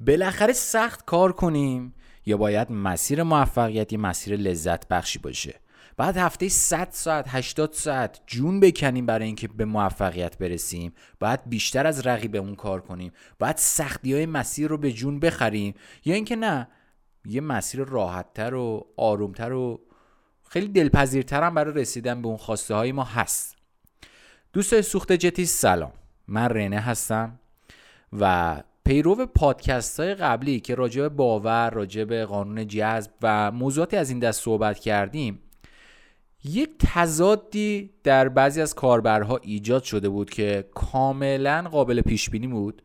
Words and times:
بالاخره 0.00 0.52
سخت 0.52 1.04
کار 1.04 1.32
کنیم 1.32 1.94
یا 2.26 2.36
باید 2.36 2.72
مسیر 2.72 3.22
موفقیت 3.22 3.92
یه 3.92 3.98
مسیر 3.98 4.36
لذت 4.36 4.88
بخشی 4.88 5.18
باشه. 5.18 5.60
بعد 5.96 6.16
هفته 6.16 6.48
100 6.48 6.88
ساعت 6.90 7.24
80 7.28 7.72
ساعت 7.72 8.20
جون 8.26 8.60
بکنیم 8.60 9.06
برای 9.06 9.26
اینکه 9.26 9.48
به 9.48 9.64
موفقیت 9.64 10.38
برسیم. 10.38 10.92
باید 11.20 11.40
بیشتر 11.46 11.86
از 11.86 12.06
رقیبمون 12.06 12.54
کار 12.54 12.80
کنیم. 12.80 13.12
باید 13.38 13.56
سختی 13.56 14.14
های 14.14 14.26
مسیر 14.26 14.68
رو 14.68 14.78
به 14.78 14.92
جون 14.92 15.20
بخریم. 15.20 15.74
یا 16.04 16.14
اینکه 16.14 16.36
نه 16.36 16.68
یه 17.24 17.40
مسیر 17.40 17.84
راحتتر 17.84 18.54
و 18.54 18.86
آرومتر 18.96 19.52
و 19.52 19.80
خیلی 20.48 20.68
دلپذیرتر 20.68 21.42
هم 21.42 21.54
برای 21.54 21.74
رسیدن 21.74 22.22
به 22.22 22.28
اون 22.28 22.36
خواسته 22.36 22.74
های 22.74 22.92
ما 22.92 23.04
هست. 23.04 23.56
دوست 24.52 24.80
سوخت 24.80 25.12
جتی 25.12 25.46
سلام. 25.46 25.92
من 26.28 26.48
رنه 26.48 26.80
هستم 26.80 27.40
و 28.12 28.56
پیرو 28.88 29.26
پادکست 29.26 30.00
های 30.00 30.14
قبلی 30.14 30.60
که 30.60 30.74
راجع 30.74 31.02
به 31.02 31.08
باور 31.08 31.70
راجع 31.70 32.04
به 32.04 32.24
قانون 32.24 32.66
جذب 32.66 33.10
و 33.22 33.50
موضوعاتی 33.52 33.96
از 33.96 34.10
این 34.10 34.18
دست 34.18 34.42
صحبت 34.42 34.78
کردیم 34.78 35.38
یک 36.44 36.70
تضادی 36.78 37.90
در 38.04 38.28
بعضی 38.28 38.60
از 38.60 38.74
کاربرها 38.74 39.36
ایجاد 39.36 39.82
شده 39.82 40.08
بود 40.08 40.30
که 40.30 40.64
کاملا 40.74 41.62
قابل 41.62 42.00
پیش 42.00 42.30
بینی 42.30 42.46
بود. 42.46 42.82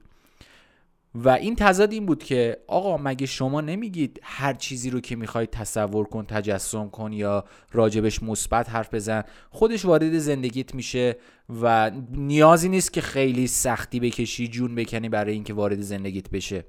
و 1.16 1.30
این 1.30 1.55
تضاد 1.55 1.91
این 1.91 2.05
بود 2.05 2.23
که 2.23 2.58
آقا 2.67 2.98
مگه 2.98 3.26
شما 3.26 3.62
نمیگید 3.62 4.20
هر 4.23 4.54
چیزی 4.54 4.90
رو 4.90 4.99
که 4.99 5.16
می‌خوای 5.16 5.48
تصور 5.48 6.05
کن 6.05 6.26
تجسم 6.26 6.90
کن 6.90 7.13
یا 7.13 7.44
راجبش 7.71 8.23
مثبت 8.23 8.70
حرف 8.70 8.94
بزن 8.94 9.23
خودش 9.49 9.85
وارد 9.85 10.18
زندگیت 10.18 10.76
میشه 10.76 11.18
و 11.62 11.91
نیازی 12.12 12.70
نیست 12.70 12.94
که 12.94 13.02
خیلی 13.02 13.48
سختی 13.48 13.99
بکشی 13.99 14.48
جون 14.48 14.76
بکنی 14.76 15.09
برای 15.09 15.34
اینکه 15.34 15.54
وارد 15.54 15.81
زندگیت 15.81 16.30
بشه. 16.30 16.66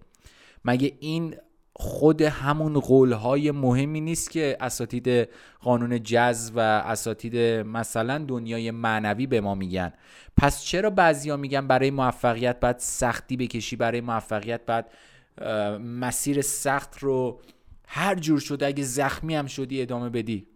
مگه 0.64 0.92
این 1.00 1.36
خود 1.76 2.22
همون 2.22 2.80
قولهای 2.80 3.50
مهمی 3.50 4.00
نیست 4.00 4.30
که 4.30 4.56
اساتید 4.60 5.28
قانون 5.60 6.02
جذب 6.02 6.56
و 6.56 6.60
اساتید 6.60 7.36
مثلا 7.66 8.24
دنیای 8.28 8.70
معنوی 8.70 9.26
به 9.26 9.40
ما 9.40 9.54
میگن. 9.54 9.92
پس 10.36 10.64
چرا 10.64 10.90
بعضیا 10.90 11.36
میگن 11.36 11.66
برای 11.66 11.90
موفقیت 11.90 12.60
باید 12.60 12.78
سختی 12.78 13.36
بکشی 13.36 13.76
برای 13.76 14.00
موفقیت 14.00 14.66
باید 14.66 14.84
مسیر 15.80 16.42
سخت 16.42 16.98
رو 16.98 17.40
هر 17.86 18.14
جور 18.14 18.38
شده 18.38 18.66
اگه 18.66 18.84
زخمی 18.84 19.34
هم 19.34 19.46
شدی 19.46 19.82
ادامه 19.82 20.10
بدی؟ 20.10 20.46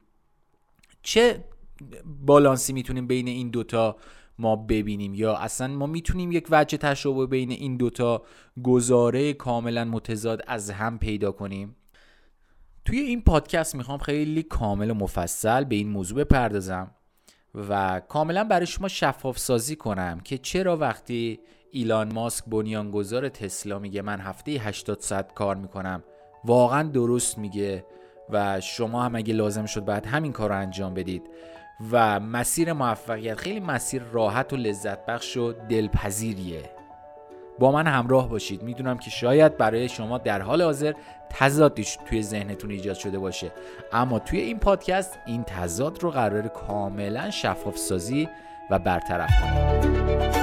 چه 1.03 1.45
بالانسی 2.05 2.73
می‌تونیم 2.73 3.07
بین 3.07 3.29
این 3.29 3.51
دوتا 3.51 3.97
ما 4.39 4.57
ببینیم 4.57 5.15
یا 5.15 5.37
اصلا 5.37 5.67
ما 5.67 5.87
می‌تونیم 5.87 6.33
یک 6.33 6.47
وجه 6.51 6.79
تشابه 6.79 7.27
بین 7.27 7.51
این 7.51 7.77
دوتا 7.77 8.23
گزاره 8.63 9.33
کاملا 9.33 9.85
متضاد 9.85 10.43
از 10.47 10.71
هم 10.71 10.99
پیدا 10.99 11.33
کنیم؟ 11.33 11.77
توی 12.85 12.99
این 12.99 13.23
پادکست 13.23 13.75
می‌خوام 13.75 13.99
خیلی 13.99 14.43
کامل 14.43 14.91
و 14.91 14.95
مفصل 14.95 15.65
به 15.65 15.75
این 15.75 15.89
موضوع 15.89 16.19
بپردازم 16.19 16.91
و 17.55 18.01
کاملا 18.09 18.45
برای 18.45 18.67
شما 18.67 18.89
شفاف 18.89 19.39
سازی 19.39 19.77
کنم 19.77 20.21
که 20.21 20.39
چرا 20.39 20.77
وقتی 20.77 21.41
ایلان 21.71 22.13
ماسک 22.13 22.45
بنیانگذار 22.45 23.29
تسلا 23.29 23.79
میگه 23.79 24.03
من 24.03 24.21
هفته 24.21 24.53
80 24.53 25.01
ساعت 25.01 25.35
کار 25.35 25.57
می‌کنم 25.57 26.05
واقعا 26.45 26.83
درست 26.83 27.39
میگه 27.39 27.85
و 28.31 28.61
شما 28.61 29.03
هم 29.03 29.15
اگه 29.15 29.35
لازم 29.35 29.67
شد 29.67 29.85
باید 29.85 30.07
همین 30.07 30.33
کار 30.33 30.49
رو 30.49 30.59
انجام 30.59 30.95
بدید. 30.95 31.23
و 31.93 32.21
مسیر 32.21 32.73
موفقیت 32.73 33.35
خیلی 33.35 33.61
مسیر 33.61 34.03
راحت 34.13 34.53
و 34.53 34.57
لذت 34.57 35.07
بخش 35.07 35.37
و 35.37 35.53
دلپذیریه. 35.53 36.71
با 37.59 37.73
من 37.73 37.87
همراه 37.87 38.29
باشید. 38.29 38.63
می‌دونم 38.63 38.99
که 38.99 39.11
شاید 39.11 39.57
برای 39.57 39.89
شما 39.89 40.19
در 40.19 40.43
حال 40.43 40.63
حاضر 40.63 40.95
تضادی 41.31 41.87
توی 42.07 42.23
ذهنتون 42.23 42.71
ایجاد 42.71 42.97
شده 42.97 43.19
باشه. 43.19 43.53
اما 43.93 44.19
توی 44.19 44.41
این 44.41 44.59
پادکست 44.59 45.19
این 45.27 45.45
تضاد 45.45 46.03
رو 46.03 46.11
قرار 46.11 46.49
کاملا 46.49 47.31
شفاف 47.31 47.77
سازی 47.77 48.29
و 48.71 48.79
برطرف 48.79 49.31
کنیم. 49.41 50.38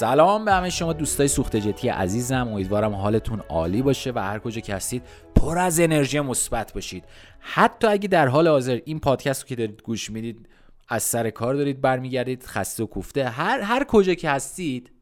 سلام 0.00 0.44
به 0.44 0.52
همه 0.52 0.70
شما 0.70 0.92
دوستای 0.92 1.28
سوخت 1.28 1.56
جتی 1.56 1.88
عزیزم. 1.88 2.48
امیدوارم 2.48 2.94
حالتون 2.94 3.40
عالی 3.40 3.82
باشه 3.82 4.12
و 4.14 4.18
هر 4.18 4.38
کجا 4.38 4.60
که 4.60 4.74
هستید 4.74 5.02
پر 5.34 5.58
از 5.58 5.80
انرژی 5.80 6.20
مثبت 6.20 6.72
باشید. 6.72 7.04
حتی 7.40 7.86
اگه 7.86 8.08
در 8.08 8.28
حال 8.28 8.48
حاضر 8.48 8.80
این 8.84 9.00
پادکست 9.00 9.42
رو 9.42 9.48
که 9.48 9.56
دارید 9.56 9.82
گوش 9.82 10.10
می‌دید 10.10 10.48
از 10.88 11.02
سر 11.02 11.30
کار 11.30 11.54
دارید 11.54 11.80
برمیگردید 11.80 12.42
خسته 12.42 12.82
و 12.82 12.86
کوفته 12.86 13.28
هر 13.28 13.60
هر 13.60 13.84
کجا 13.84 14.14
که 14.14 14.30
هستید 14.30 14.92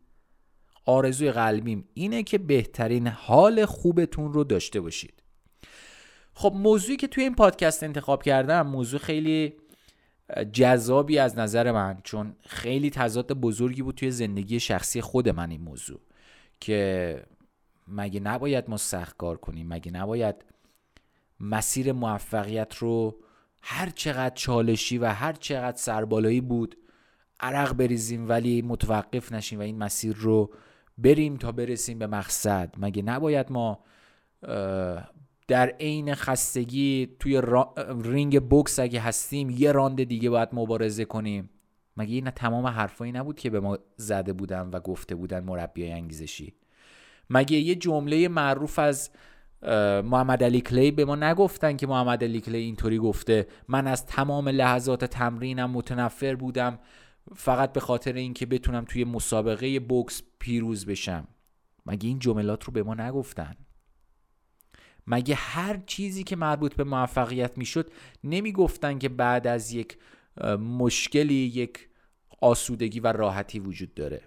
آرزوی 0.86 1.30
قلبیم 1.30 1.88
اینه 1.94 2.22
که 2.22 2.38
بهترین 2.38 3.06
حال 3.06 3.64
خوبتون 3.64 4.32
رو 4.32 4.44
داشته 4.44 4.80
باشید. 4.80 5.22
خب 6.34 6.52
موضوعی 6.56 6.96
که 6.96 7.06
توی 7.06 7.24
این 7.24 7.34
پادکست 7.34 7.82
انتخاب 7.82 8.22
کردم 8.22 8.66
موضوع 8.66 9.00
خیلی 9.00 9.54
جذابی 10.52 11.18
از 11.18 11.38
نظر 11.38 11.72
من 11.72 11.98
چون 12.04 12.36
خیلی 12.46 12.90
تضاد 12.90 13.32
بزرگی 13.32 13.82
بود 13.82 13.94
توی 13.94 14.10
زندگی 14.10 14.60
شخصی 14.60 15.00
خود 15.00 15.28
من 15.28 15.50
این 15.50 15.60
موضوع 15.60 16.00
که 16.60 17.22
مگه 17.88 18.20
نباید 18.20 18.70
ما 18.70 18.76
سخت 18.76 19.16
کار 19.16 19.36
کنیم؟ 19.36 19.68
مگه 19.68 19.92
نباید 19.92 20.34
مسیر 21.40 21.92
موفقیت 21.92 22.74
رو 22.74 23.16
هر 23.62 23.90
چقدر 23.90 24.34
چالشی 24.34 24.98
و 24.98 25.06
هر 25.06 25.32
چقدر 25.32 25.76
سربالایی 25.76 26.40
بود 26.40 26.76
عرق 27.40 27.72
بریزیم 27.72 28.28
ولی 28.28 28.62
متوقف 28.62 29.32
نشیم 29.32 29.58
و 29.58 29.62
این 29.62 29.78
مسیر 29.78 30.16
رو 30.16 30.50
بریم 30.98 31.36
تا 31.36 31.52
برسیم 31.52 31.98
به 31.98 32.06
مقصد؟ 32.06 32.74
مگه 32.78 33.02
نباید 33.02 33.52
ما 33.52 33.84
در 35.48 35.68
عین 35.68 36.14
خستگی 36.14 37.16
توی 37.20 37.42
رینگ 38.04 38.42
بوکس 38.42 38.78
اگه 38.78 39.00
هستیم 39.00 39.50
یه 39.50 39.72
راند 39.72 40.04
دیگه 40.04 40.30
باید 40.30 40.48
مبارزه 40.52 41.04
کنیم. 41.04 41.50
مگه 41.96 42.14
این 42.14 42.30
تمام 42.30 42.66
حرفایی 42.66 43.12
نبود 43.12 43.38
که 43.38 43.50
به 43.50 43.60
ما 43.60 43.78
زده 43.96 44.32
بودن 44.32 44.70
و 44.72 44.80
گفته 44.80 45.14
بودن 45.14 45.44
مربیای 45.44 45.92
انگیزشی؟ 45.92 46.54
مگه 47.30 47.56
یه 47.56 47.74
جمله 47.74 48.28
معروف 48.28 48.78
از 48.78 49.10
محمد 50.04 50.44
علی 50.44 50.60
کلی 50.60 50.90
به 50.90 51.04
ما 51.04 51.16
نگفتن 51.16 51.76
که 51.76 51.86
محمد 51.86 52.24
علی 52.24 52.40
کلی 52.40 52.58
اینطوری 52.58 52.98
گفته؟ 52.98 53.46
من 53.68 53.86
از 53.86 54.06
تمام 54.06 54.48
لحظات 54.48 55.04
تمرینم 55.04 55.70
متنفر 55.70 56.34
بودم 56.34 56.78
فقط 57.34 57.72
به 57.72 57.80
خاطر 57.80 58.12
اینکه 58.12 58.46
بتونم 58.46 58.84
توی 58.84 59.04
مسابقه 59.04 59.80
بوکس 59.80 60.22
پیروز 60.38 60.86
بشم. 60.86 61.28
مگه 61.86 62.08
این 62.08 62.18
جملات 62.18 62.64
رو 62.64 62.72
به 62.72 62.82
ما 62.82 62.94
نگفتن؟ 62.94 63.56
مگه 65.10 65.34
هر 65.34 65.80
چیزی 65.86 66.24
که 66.24 66.36
مربوط 66.36 66.74
به 66.74 66.84
موفقیت 66.84 67.58
می‌شد 67.58 67.92
نمی‌گفتن 68.24 68.98
که 68.98 69.08
بعد 69.08 69.46
از 69.46 69.72
یک 69.72 69.98
مشکلی 70.60 71.34
یک 71.34 71.88
آسودگی 72.40 73.00
و 73.00 73.12
راحتی 73.12 73.58
وجود 73.58 73.94
داره؟ 73.94 74.22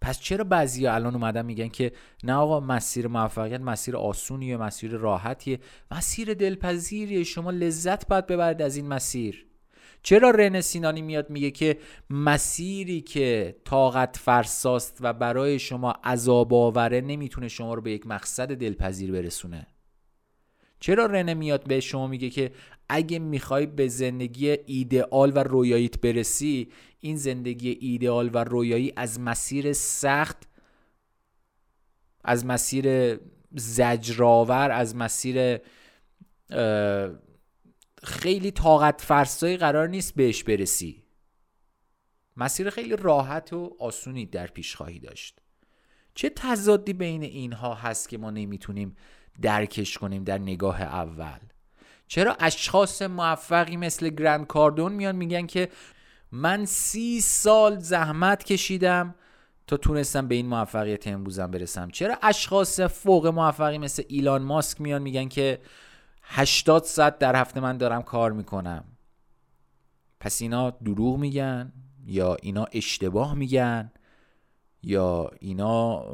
پس 0.00 0.20
چرا 0.20 0.44
بعضی 0.44 0.86
الان 0.86 1.14
اومدن 1.14 1.46
میگن 1.46 1.68
که 1.68 1.92
نه 2.24 2.32
آقا 2.32 2.60
مسیر 2.60 3.08
موفقیت 3.08 3.60
مسیر 3.60 3.96
آسونیه 3.96 4.56
مسیر 4.56 4.90
راحتیه؟ 4.90 5.60
مسیر 5.90 6.34
دلپذیریه. 6.34 7.24
شما 7.24 7.50
لذت 7.50 8.08
باید 8.08 8.26
ببرید 8.26 8.62
از 8.62 8.76
این 8.76 8.88
مسیر. 8.88 9.46
چرا 10.02 10.30
رن 10.30 10.60
سینانی 10.60 11.02
میاد 11.02 11.30
میگه 11.30 11.50
که 11.50 11.78
مسیری 12.10 13.00
که 13.00 13.56
طاقت 13.64 14.16
فرساست 14.16 14.98
و 15.00 15.12
برای 15.12 15.58
شما 15.58 15.90
عذاب 16.04 16.54
آوره 16.54 17.00
نمی‌تونه 17.00 17.48
شما 17.48 17.74
رو 17.74 17.82
به 17.82 17.90
یک 17.90 18.06
مقصد 18.06 18.54
دلپذیر 18.54 19.12
برسونه؟ 19.12 19.66
چرا 20.80 21.06
رنه 21.06 21.34
میاد 21.34 21.64
به 21.64 21.80
شما 21.80 22.06
میگه 22.06 22.30
که 22.30 22.52
اگه 22.88 23.18
می‌خوای 23.18 23.66
به 23.66 23.88
زندگی 23.88 24.50
ایدئال 24.66 25.32
و 25.34 25.38
رویاییت 25.38 26.00
برسی 26.00 26.68
این 27.00 27.16
زندگی 27.16 27.70
ایدئال 27.70 28.30
و 28.34 28.44
رویایی 28.44 28.92
از 28.96 29.20
مسیر 29.20 29.72
سخت 29.72 30.48
از 32.24 32.46
مسیر 32.46 33.18
زجرآور 33.54 34.70
از 34.70 34.96
مسیر 34.96 35.58
خیلی 38.02 38.50
طاقت 38.50 39.00
فرسایی 39.00 39.56
قرار 39.56 39.88
نیست 39.88 40.14
بهش 40.14 40.42
برسی. 40.42 41.02
مسیر 42.36 42.70
خیلی 42.70 42.96
راحت 42.96 43.52
و 43.52 43.76
آسونی 43.80 44.26
در 44.26 44.46
پیش 44.46 44.76
خواهی 44.76 44.98
داشت. 44.98 45.40
چه 46.14 46.30
تضادی 46.36 46.92
بین 46.92 47.22
اینها 47.22 47.74
هست 47.74 48.08
که 48.08 48.18
ما 48.18 48.30
نمی‌تونیم 48.30 48.96
درکش 49.42 49.98
کنیم 49.98 50.24
در 50.24 50.38
نگاه 50.38 50.82
اول؟ 50.82 51.38
چرا 52.06 52.36
اشخاص 52.40 53.02
موفقی 53.02 53.76
مثل 53.76 54.08
گرند 54.08 54.46
کاردون 54.46 54.92
میان 54.92 55.16
میگن 55.16 55.46
که 55.46 55.68
من 56.32 56.64
سی 56.64 57.20
سال 57.20 57.78
زحمت 57.78 58.44
کشیدم 58.44 59.14
تا 59.66 59.76
تونستم 59.76 60.28
به 60.28 60.34
این 60.34 60.46
موفقیت 60.46 61.06
امروزم 61.06 61.50
برسم؟ 61.50 61.90
چرا 61.90 62.18
اشخاص 62.22 62.80
فوق 62.80 63.26
موفقی 63.26 63.78
مثل 63.78 64.02
ایلان 64.08 64.42
ماسک 64.42 64.80
میان 64.80 65.02
میگن 65.02 65.28
که 65.28 65.60
80 66.34 66.84
ساعت 66.84 67.18
در 67.18 67.36
هفته 67.36 67.60
من 67.60 67.76
دارم 67.76 68.02
کار 68.02 68.32
می‌کنم. 68.32 68.84
پس 70.20 70.42
اینا 70.42 70.70
دروغ 70.70 71.18
میگن 71.18 71.72
یا 72.04 72.36
اینا 72.42 72.66
اشتباه 72.72 73.34
میگن 73.34 73.92
یا 74.82 75.30
اینا 75.40 76.04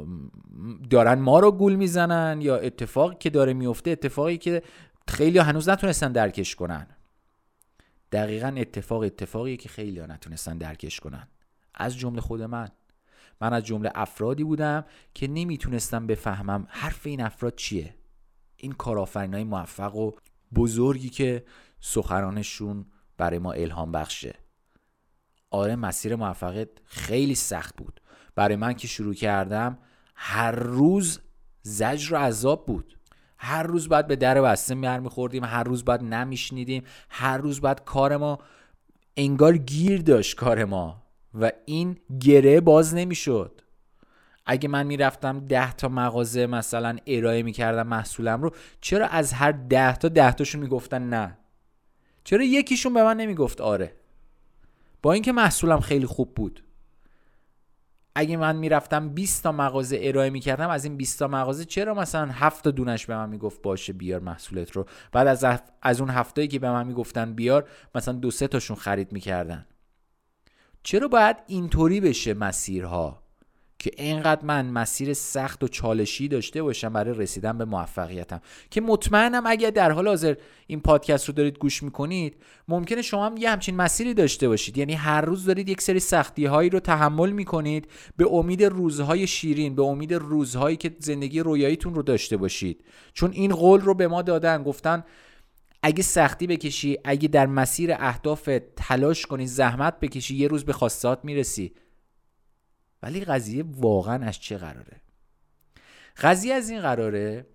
دارن 0.89 1.19
ما 1.19 1.39
رو 1.39 1.51
گول 1.51 1.75
می‌زنن 1.75 2.41
یا 2.41 2.57
اتفاقی 2.57 3.15
که 3.19 3.29
داره 3.29 3.53
میفته 3.53 3.91
اتفاقی 3.91 4.37
که 4.37 4.63
خیلی 5.07 5.39
هنوز 5.39 5.69
نتونستن 5.69 6.11
درکش 6.11 6.55
کنن. 6.55 6.87
دقیقا 8.11 8.55
اتفاق 8.57 9.01
اتفاقیه 9.01 9.57
که 9.57 9.69
خیلی 9.69 9.99
ها 9.99 10.05
نتونستن 10.05 10.57
درکش 10.57 10.99
کنن. 10.99 11.27
از 11.73 11.97
جمله 11.97 12.21
خود 12.21 12.41
من. 12.41 12.69
من 13.41 13.53
از 13.53 13.63
جمله 13.63 13.91
افرادی 13.95 14.43
بودم 14.43 14.85
که 15.13 15.27
نمی‌تونستم 15.27 16.07
بفهمم 16.07 16.67
حرف 16.69 17.05
این 17.05 17.21
افراد 17.21 17.55
چیه. 17.55 17.98
این 18.59 18.71
کارآفرین 18.71 19.33
های 19.33 19.43
موفق 19.43 19.95
و 19.95 20.11
بزرگی 20.55 21.09
که 21.09 21.45
سخرانشون 21.79 22.85
برای 23.17 23.39
ما 23.39 23.51
الهام 23.51 23.91
بخشه. 23.91 24.35
آره 25.51 25.75
مسیر 25.75 26.15
موفقیت 26.15 26.69
خیلی 26.85 27.35
سخت 27.35 27.77
بود. 27.77 28.01
برای 28.35 28.55
من 28.55 28.73
که 28.73 28.87
شروع 28.87 29.13
کردم 29.13 29.77
هر 30.15 30.51
روز 30.51 31.19
زجر 31.61 32.13
و 32.13 32.17
عذاب 32.17 32.65
بود. 32.65 32.99
هر 33.37 33.63
روز 33.63 33.89
باید 33.89 34.07
به 34.07 34.15
در 34.15 34.41
بسته 34.41 34.75
میار 34.75 34.99
میخوردیم 34.99 35.43
هر 35.43 35.63
روز 35.63 35.85
باید 35.85 36.01
نمیشنیدیم 36.01 36.83
هر 37.09 37.37
روز 37.37 37.61
باید 37.61 37.83
کار 37.83 38.17
ما 38.17 38.39
انگار 39.17 39.57
گیر 39.57 40.01
داشت 40.01 40.35
کار 40.35 40.65
ما. 40.65 41.03
و 41.33 41.51
این 41.65 41.97
گره 42.19 42.61
باز 42.61 42.93
نمی‌شد. 42.93 43.61
اگه 44.51 44.69
من 44.69 44.85
می‌رفتم 44.85 45.39
ده 45.39 45.73
تا 45.73 45.89
مغازه 45.89 46.47
مثلا 46.47 46.97
ارائه 47.07 47.43
می‌کردم 47.43 47.87
محصولم 47.87 48.41
رو 48.41 48.51
چرا 48.81 49.07
از 49.07 49.33
هر 49.33 49.51
ده 49.51 49.95
تا 49.95 50.07
ده 50.07 50.31
تاشون 50.31 50.61
می‌گفتن 50.61 51.09
نه؟ 51.09 51.37
چرا 52.23 52.43
یکیشون 52.43 52.93
به 52.93 53.03
من 53.03 53.17
نمی‌گفت 53.17 53.61
آره؟ 53.61 53.95
با 55.01 55.13
اینکه 55.13 55.31
محصولم 55.31 55.79
خیلی 55.79 56.05
خوب 56.05 56.35
بود. 56.35 56.63
اگه 58.15 58.37
من 58.37 58.55
می‌رفتم 58.55 59.09
20 59.09 59.43
تا 59.43 59.51
مغازه 59.51 59.99
ارائه 60.01 60.29
می‌کردم 60.29 60.69
از 60.69 60.85
این 60.85 60.97
20 60.97 61.19
تا 61.19 61.27
مغازه 61.27 61.65
چرا 61.65 61.93
مثلا 61.93 62.31
7 62.31 62.63
تا 62.63 62.71
دونش 62.71 63.05
به 63.05 63.15
من 63.15 63.29
می‌گفت 63.29 63.61
باشه 63.61 63.93
بیار 63.93 64.19
محصولت 64.19 64.71
رو؟ 64.71 64.85
بعد 65.11 65.27
از 65.27 65.45
از 65.81 66.01
اون 66.01 66.09
هفتایی 66.09 66.47
که 66.47 66.59
به 66.59 66.71
من 66.71 66.87
می‌گفتن 66.87 67.33
بیار 67.33 67.69
مثلا 67.95 68.13
دو 68.13 68.31
سه 68.31 68.47
تاشون 68.47 68.77
خرید 68.77 69.11
می‌کردن. 69.11 69.65
چرا 70.83 71.07
باید 71.07 71.37
اینطوری 71.47 72.01
بشه 72.01 72.33
مسیرها؟ 72.33 73.28
که 73.79 73.91
اینقدر 73.97 74.45
من 74.45 74.65
مسیر 74.65 75.13
سخت 75.13 75.63
و 75.63 75.67
چالشی 75.67 76.27
داشته 76.27 76.63
باشم 76.63 76.93
برای 76.93 77.17
رسیدن 77.17 77.57
به 77.57 77.65
موفقیتم. 77.65 78.41
که 78.71 78.81
مطمئنم 78.81 79.43
اگر 79.45 79.69
در 79.69 79.91
حال 79.91 80.07
حاضر 80.07 80.35
این 80.67 80.79
پادکست 80.79 81.27
رو 81.27 81.33
دارید 81.33 81.57
گوش 81.57 81.83
می‌کنید 81.83 82.35
ممکنه 82.67 83.01
شما 83.01 83.25
هم 83.25 83.37
یه 83.37 83.49
همچین 83.49 83.75
مسیری 83.75 84.13
داشته 84.13 84.47
باشید. 84.47 84.77
یعنی 84.77 84.93
هر 84.93 85.21
روز 85.21 85.45
دارید 85.45 85.69
یک 85.69 85.81
سری 85.81 85.99
سختی 85.99 86.45
هایی 86.45 86.69
رو 86.69 86.79
تحمل 86.79 87.29
می‌کنید 87.29 87.87
به 88.17 88.27
امید 88.31 88.63
روزهای 88.63 89.27
شیرین 89.27 89.75
به 89.75 89.83
امید 89.83 90.13
روزهایی 90.13 90.77
که 90.77 90.95
زندگی 90.99 91.39
رویاییتون 91.39 91.95
رو 91.95 92.03
داشته 92.03 92.37
باشید. 92.37 92.83
چون 93.13 93.31
این 93.31 93.55
قول 93.55 93.81
رو 93.81 93.93
به 93.93 94.07
ما 94.07 94.21
دادن 94.21 94.63
گفتن 94.63 95.03
اگه 95.83 96.03
سختی 96.03 96.47
بکشی 96.47 96.97
اگه 97.03 97.27
در 97.27 97.45
مسیر 97.45 97.93
اهداف 97.99 98.49
تلاش 98.75 99.25
کنی 99.25 99.47
زحمت 99.47 99.99
بکشی 99.99 100.35
یه 100.35 100.47
روز 100.47 100.65
به 100.65 100.73
خواستات 100.73 101.19
می‌رسی. 101.23 101.73
ولی 103.03 103.25
قضیه 103.25 103.63
واقعا 103.67 104.25
از 104.25 104.39
چه 104.39 104.57
قراره؟ 104.57 105.01
قضیه 106.17 106.53
از 106.53 106.69
این 106.69 106.81
قراره 106.81 107.45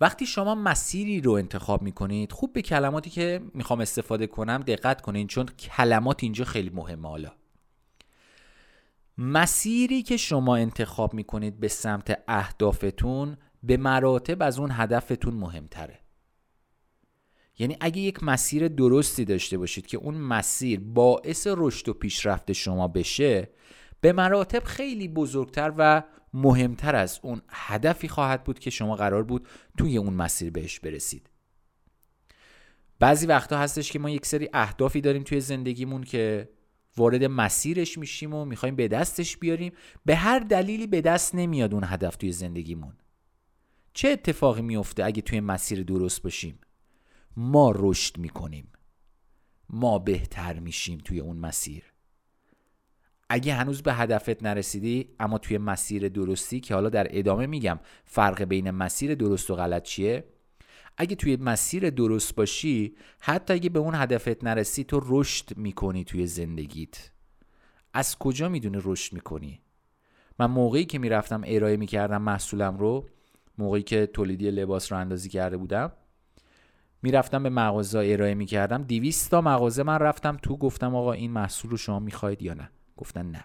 وقتی 0.00 0.26
شما 0.26 0.54
مسیری 0.54 1.20
رو 1.20 1.32
انتخاب 1.32 1.82
می‌کنید 1.82 2.32
خوب 2.32 2.52
به 2.52 2.62
کلماتی 2.62 3.10
که 3.10 3.40
می‌خوام 3.54 3.80
استفاده 3.80 4.26
کنم 4.26 4.58
دقت 4.58 5.00
کنید 5.00 5.28
چون 5.28 5.46
کلمات 5.46 6.22
اینجا 6.22 6.44
خیلی 6.44 6.70
مهمه 6.70 7.08
حالا. 7.08 7.32
مسیری 9.18 10.02
که 10.02 10.16
شما 10.16 10.56
انتخاب 10.56 11.14
می‌کنید 11.14 11.60
به 11.60 11.68
سمت 11.68 12.22
اهدافتون 12.28 13.36
به 13.62 13.76
مراتب 13.76 14.42
از 14.42 14.58
اون 14.58 14.70
هدفتون 14.72 15.34
مهمتره. 15.34 16.00
یعنی 17.58 17.76
اگه 17.80 18.00
یک 18.00 18.22
مسیر 18.22 18.68
درستی 18.68 19.24
داشته 19.24 19.58
باشید 19.58 19.86
که 19.86 19.96
اون 19.96 20.14
مسیر 20.14 20.80
باعث 20.80 21.46
رشد 21.50 21.88
و 21.88 21.92
پیشرفت 21.92 22.52
شما 22.52 22.88
بشه 22.88 23.50
به 24.00 24.12
مراتب 24.12 24.64
خیلی 24.64 25.08
بزرگتر 25.08 25.72
و 25.76 26.02
مهمتر 26.34 26.96
از 26.96 27.20
اون 27.22 27.42
هدفی 27.48 28.08
خواهد 28.08 28.44
بود 28.44 28.58
که 28.58 28.70
شما 28.70 28.96
قرار 28.96 29.22
بود 29.22 29.48
توی 29.78 29.96
اون 29.96 30.14
مسیر 30.14 30.50
بهش 30.50 30.80
برسید. 30.80 31.30
بعضی 32.98 33.26
وقتا 33.26 33.58
هستش 33.58 33.92
که 33.92 33.98
ما 33.98 34.10
یک 34.10 34.26
سری 34.26 34.48
اهدافی 34.52 35.00
داریم 35.00 35.22
توی 35.22 35.40
زندگیمون 35.40 36.04
که 36.04 36.48
وارد 36.96 37.24
مسیرش 37.24 37.98
میشیم 37.98 38.34
و 38.34 38.44
می‌خوایم 38.44 38.76
به 38.76 38.88
دستش 38.88 39.36
بیاریم. 39.36 39.72
به 40.04 40.16
هر 40.16 40.38
دلیلی 40.38 40.86
به 40.86 41.00
دست 41.00 41.34
نمیاد 41.34 41.74
اون 41.74 41.84
هدف 41.86 42.16
توی 42.16 42.32
زندگیمون. 42.32 42.92
چه 43.92 44.08
اتفاقی 44.08 44.62
میفته 44.62 45.04
اگه 45.04 45.22
توی 45.22 45.40
مسیر 45.40 45.82
درست 45.82 46.22
باشیم؟ 46.22 46.58
ما 47.36 47.72
رشد 47.76 48.18
می‌کنیم. 48.18 48.72
ما 49.70 49.98
بهتر 49.98 50.58
میشیم 50.58 50.98
توی 50.98 51.20
اون 51.20 51.36
مسیر. 51.36 51.82
اگه 53.28 53.54
هنوز 53.54 53.82
به 53.82 53.94
هدفت 53.94 54.42
نرسیدی 54.42 55.08
اما 55.20 55.38
توی 55.38 55.58
مسیر 55.58 56.08
درستی 56.08 56.60
که 56.60 56.74
حالا 56.74 56.88
در 56.88 57.06
ادامه 57.10 57.46
میگم 57.46 57.78
فرق 58.04 58.42
بین 58.42 58.70
مسیر 58.70 59.14
درست 59.14 59.50
و 59.50 59.54
غلط 59.54 59.82
چیه؟ 59.82 60.24
اگه 60.96 61.16
توی 61.16 61.36
مسیر 61.36 61.90
درست 61.90 62.34
باشی 62.34 62.96
حتی 63.20 63.54
اگه 63.54 63.68
به 63.68 63.78
اون 63.78 63.94
هدفت 63.94 64.44
نرسی 64.44 64.84
تو 64.84 65.00
رشد 65.06 65.56
می‌کنی 65.56 66.04
توی 66.04 66.26
زندگیت. 66.26 67.10
از 67.94 68.18
کجا 68.18 68.48
می‌دونی 68.48 68.78
رشد 68.84 69.12
می‌کنی؟ 69.12 69.60
من 70.38 70.46
موقعی 70.46 70.84
که 70.84 70.98
می‌رفتم 70.98 71.42
ارائه 71.46 71.76
می‌کردم 71.76 72.22
محصولم 72.22 72.78
رو 72.78 73.08
موقعی 73.58 73.82
که 73.82 74.06
تولیدی 74.06 74.50
لباس 74.50 74.92
رو 74.92 74.98
اندازی 74.98 75.28
کرده 75.28 75.56
بودم 75.56 75.92
می‌رفتم 77.02 77.42
به 77.42 77.50
مغازه 77.50 77.98
ارائه 77.98 78.34
می‌کردم. 78.34 78.82
200 78.82 79.30
تا 79.30 79.40
مغازه 79.40 79.82
من 79.82 79.98
رفتم 79.98 80.36
تو 80.42 80.56
گفتم 80.56 80.94
آقا 80.94 81.12
این 81.12 81.30
محصول 81.30 81.70
رو 81.70 81.76
شما 81.76 81.98
می‌خواید 81.98 82.42
یا 82.42 82.54
نه؟ 82.54 82.70
گفتن 82.98 83.30
نه. 83.30 83.44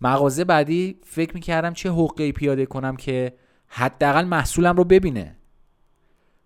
مغازه 0.00 0.44
بعدی 0.44 1.00
فکر 1.04 1.34
می‌کردم 1.34 1.72
چه 1.72 1.90
حقه 1.92 2.32
پیاده 2.32 2.66
کنم 2.66 2.96
که 2.96 3.34
حداقل 3.68 4.24
محصولم 4.24 4.76
رو 4.76 4.84
ببینه. 4.84 5.36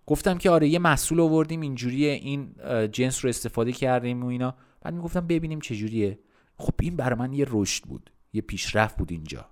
گفتم 0.05 0.37
که 0.37 0.49
آره 0.49 0.67
یه 0.67 0.79
محصول 0.79 1.19
آوردیم 1.19 1.61
اینجوریه 1.61 2.11
این 2.11 2.55
جنس 2.91 3.25
رو 3.25 3.29
استفاده 3.29 3.71
کردیم 3.71 4.23
و 4.23 4.27
اینا. 4.27 4.55
بعد 4.81 4.93
می‌گفتم 4.93 5.27
ببینیم 5.27 5.59
چجوریه. 5.59 6.19
خب 6.57 6.73
این 6.81 6.95
برای 6.95 7.19
من 7.19 7.33
یه 7.33 7.45
رشد 7.49 7.83
بود 7.83 8.11
یه 8.33 8.41
پیشرفت 8.41 8.97
بود 8.97 9.11
اینجا. 9.11 9.45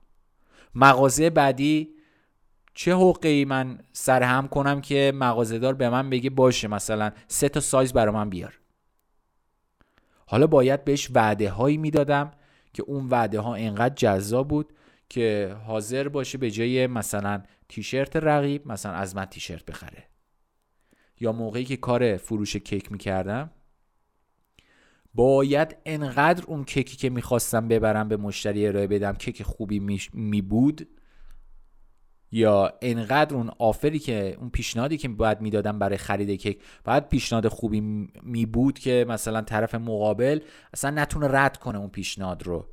مغازه 0.76 1.30
بعدی 1.30 1.90
چه 2.74 2.96
حقه 2.96 3.30
ای 3.30 3.46
من 3.46 3.80
سرهم 3.94 4.48
کنم 4.48 4.82
که 4.82 5.12
مغازهدار 5.16 5.74
به 5.74 5.90
من 5.90 6.10
بگه 6.10 6.30
باشه 6.30 6.68
مثلا 6.68 7.12
سه 7.28 7.50
تا 7.50 7.60
سایز 7.60 7.94
برای 7.94 8.14
من 8.14 8.30
بیار. 8.30 8.60
حالا 10.32 10.48
باید 10.48 10.86
بهش 10.86 11.10
وعده 11.14 11.50
هایی 11.50 11.78
می‌دادم 11.78 12.32
که 12.74 12.84
اون 12.84 13.08
وعده 13.10 13.40
ها 13.40 13.56
انقدر 13.56 13.96
جذاب 13.96 14.48
بود 14.48 14.74
که 15.10 15.56
حاضر 15.66 16.08
باشه 16.08 16.38
به 16.38 16.52
جای 16.52 16.88
مثلا 16.88 17.44
تیشرت 17.70 18.16
رقیب 18.16 18.68
مثلا 18.68 18.92
از 18.92 19.16
من 19.16 19.26
تیشرت 19.26 19.66
بخره. 19.66 20.04
یا 21.20 21.32
موقعی 21.32 21.66
که 21.66 21.78
کار 21.78 22.18
فروش 22.18 22.56
کیک 22.56 22.92
می‌کردم 22.92 23.52
باید 25.14 25.78
انقدر 25.86 26.44
اون 26.48 26.64
کیکی 26.64 26.98
که 26.98 27.10
می‌خواستم 27.10 27.68
ببرم 27.68 28.08
به 28.08 28.18
مشتری 28.18 28.68
ارائه 28.68 28.88
بدم 28.88 29.14
کیک 29.14 29.44
خوبی 29.44 30.00
می 30.14 30.42
بود 30.42 30.88
یا 32.32 32.74
انقدر 32.82 33.36
اون 33.36 33.52
آفری 33.60 34.00
که 34.00 34.38
اون 34.40 34.50
پیشنهادی 34.50 34.98
که 34.98 35.08
باید 35.08 35.42
می‌دادم 35.42 35.80
برای 35.80 35.98
خرید 35.98 36.30
کیک 36.30 36.62
باید 36.84 37.10
پیشنهاد 37.10 37.48
خوبی 37.48 37.82
می 38.24 38.46
بود 38.46 38.80
که 38.80 39.06
مثلا 39.10 39.42
طرف 39.42 39.76
مقابل 39.76 40.40
اصلا 40.74 40.92
نتونه 40.92 41.28
رد 41.28 41.58
کنه 41.58 41.78
اون 41.78 41.90
پیشنهاد 41.90 42.44
رو. 42.44 42.66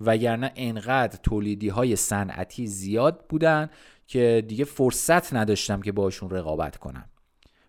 وگرنه 0.00 0.52
انقدر 0.56 1.18
تولیدی 1.22 1.68
های 1.68 1.96
صنعتی 1.96 2.66
زیاد 2.66 3.24
بودن 3.28 3.70
که 4.06 4.44
دیگه 4.48 4.64
فرصت 4.64 5.34
نداشتم 5.34 5.80
که 5.80 5.92
باشون 5.92 6.30
رقابت 6.30 6.76
کنم. 6.76 7.08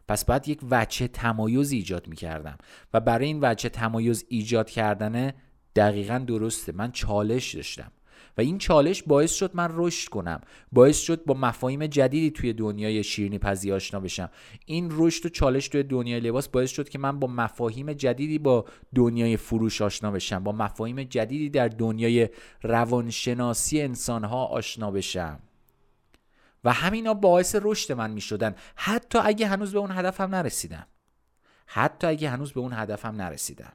پس 0.08 0.26
باید 0.26 0.48
یک 0.48 0.60
وجه 0.72 1.08
تمایز 1.08 1.72
ایجاد 1.72 2.08
می‌کردم 2.08 2.58
و 2.94 3.00
برای 3.00 3.26
این 3.26 3.40
وجه 3.42 3.70
تمایز 3.70 4.26
ایجاد 4.30 4.70
کردن 4.70 5.34
دقیقا 5.76 6.18
درسته. 6.18 6.72
من 6.72 6.92
چالش 6.92 7.56
داشتم. 7.56 7.92
و 8.38 8.42
این 8.42 8.58
چالش 8.58 9.04
باعث 9.04 9.34
شد 9.34 9.52
من 9.54 9.70
رشد 9.74 10.10
کنم. 10.10 10.42
باعث 10.72 11.00
شد 11.00 11.26
با 11.26 11.34
مفاهیم 11.34 11.88
جدیدی 11.88 12.32
توی 12.32 12.54
دنیای 12.54 13.04
شیرینی 13.04 13.40
پزی 13.40 13.72
آشنا 13.72 14.00
بشم. 14.00 14.30
این 14.66 14.90
رشد 14.92 15.26
و 15.26 15.30
چالش 15.30 15.68
توی 15.68 15.84
دنیای 15.84 16.20
لباس 16.20 16.48
باعث 16.48 16.72
شد 16.72 16.90
که 16.90 17.00
من 17.00 17.20
با 17.20 17.28
مفاهیم 17.28 17.94
جدیدی 17.94 18.40
با 18.40 18.66
دنیای 18.96 19.38
فروش 19.38 19.82
آشنا 19.82 20.12
بشم. 20.12 20.44
با 20.44 20.52
مفاهیم 20.52 21.04
جدیدی 21.04 21.50
در 21.50 21.68
دنیای 21.68 22.30
روانشناسی 22.64 23.82
انسانها 23.82 24.46
آشنا 24.46 24.92
بشم. 24.92 25.40
و 26.64 26.74
همینا 26.74 27.14
باعث 27.14 27.56
رشد 27.62 27.94
من 27.94 28.12
می 28.12 28.22
شدن 28.22 28.56
حتی 28.76 29.20
اگه 29.24 29.48
هنوز 29.48 29.74
به 29.74 29.80
اون 29.80 29.92
هدفم 29.92 30.36
نرسیدم. 30.36 30.88
حتی 31.66 32.08
اگه 32.08 32.30
هنوز 32.30 32.54
به 32.54 32.60
اون 32.60 32.74
هدفم 32.74 33.16
نرسیدم. 33.16 33.74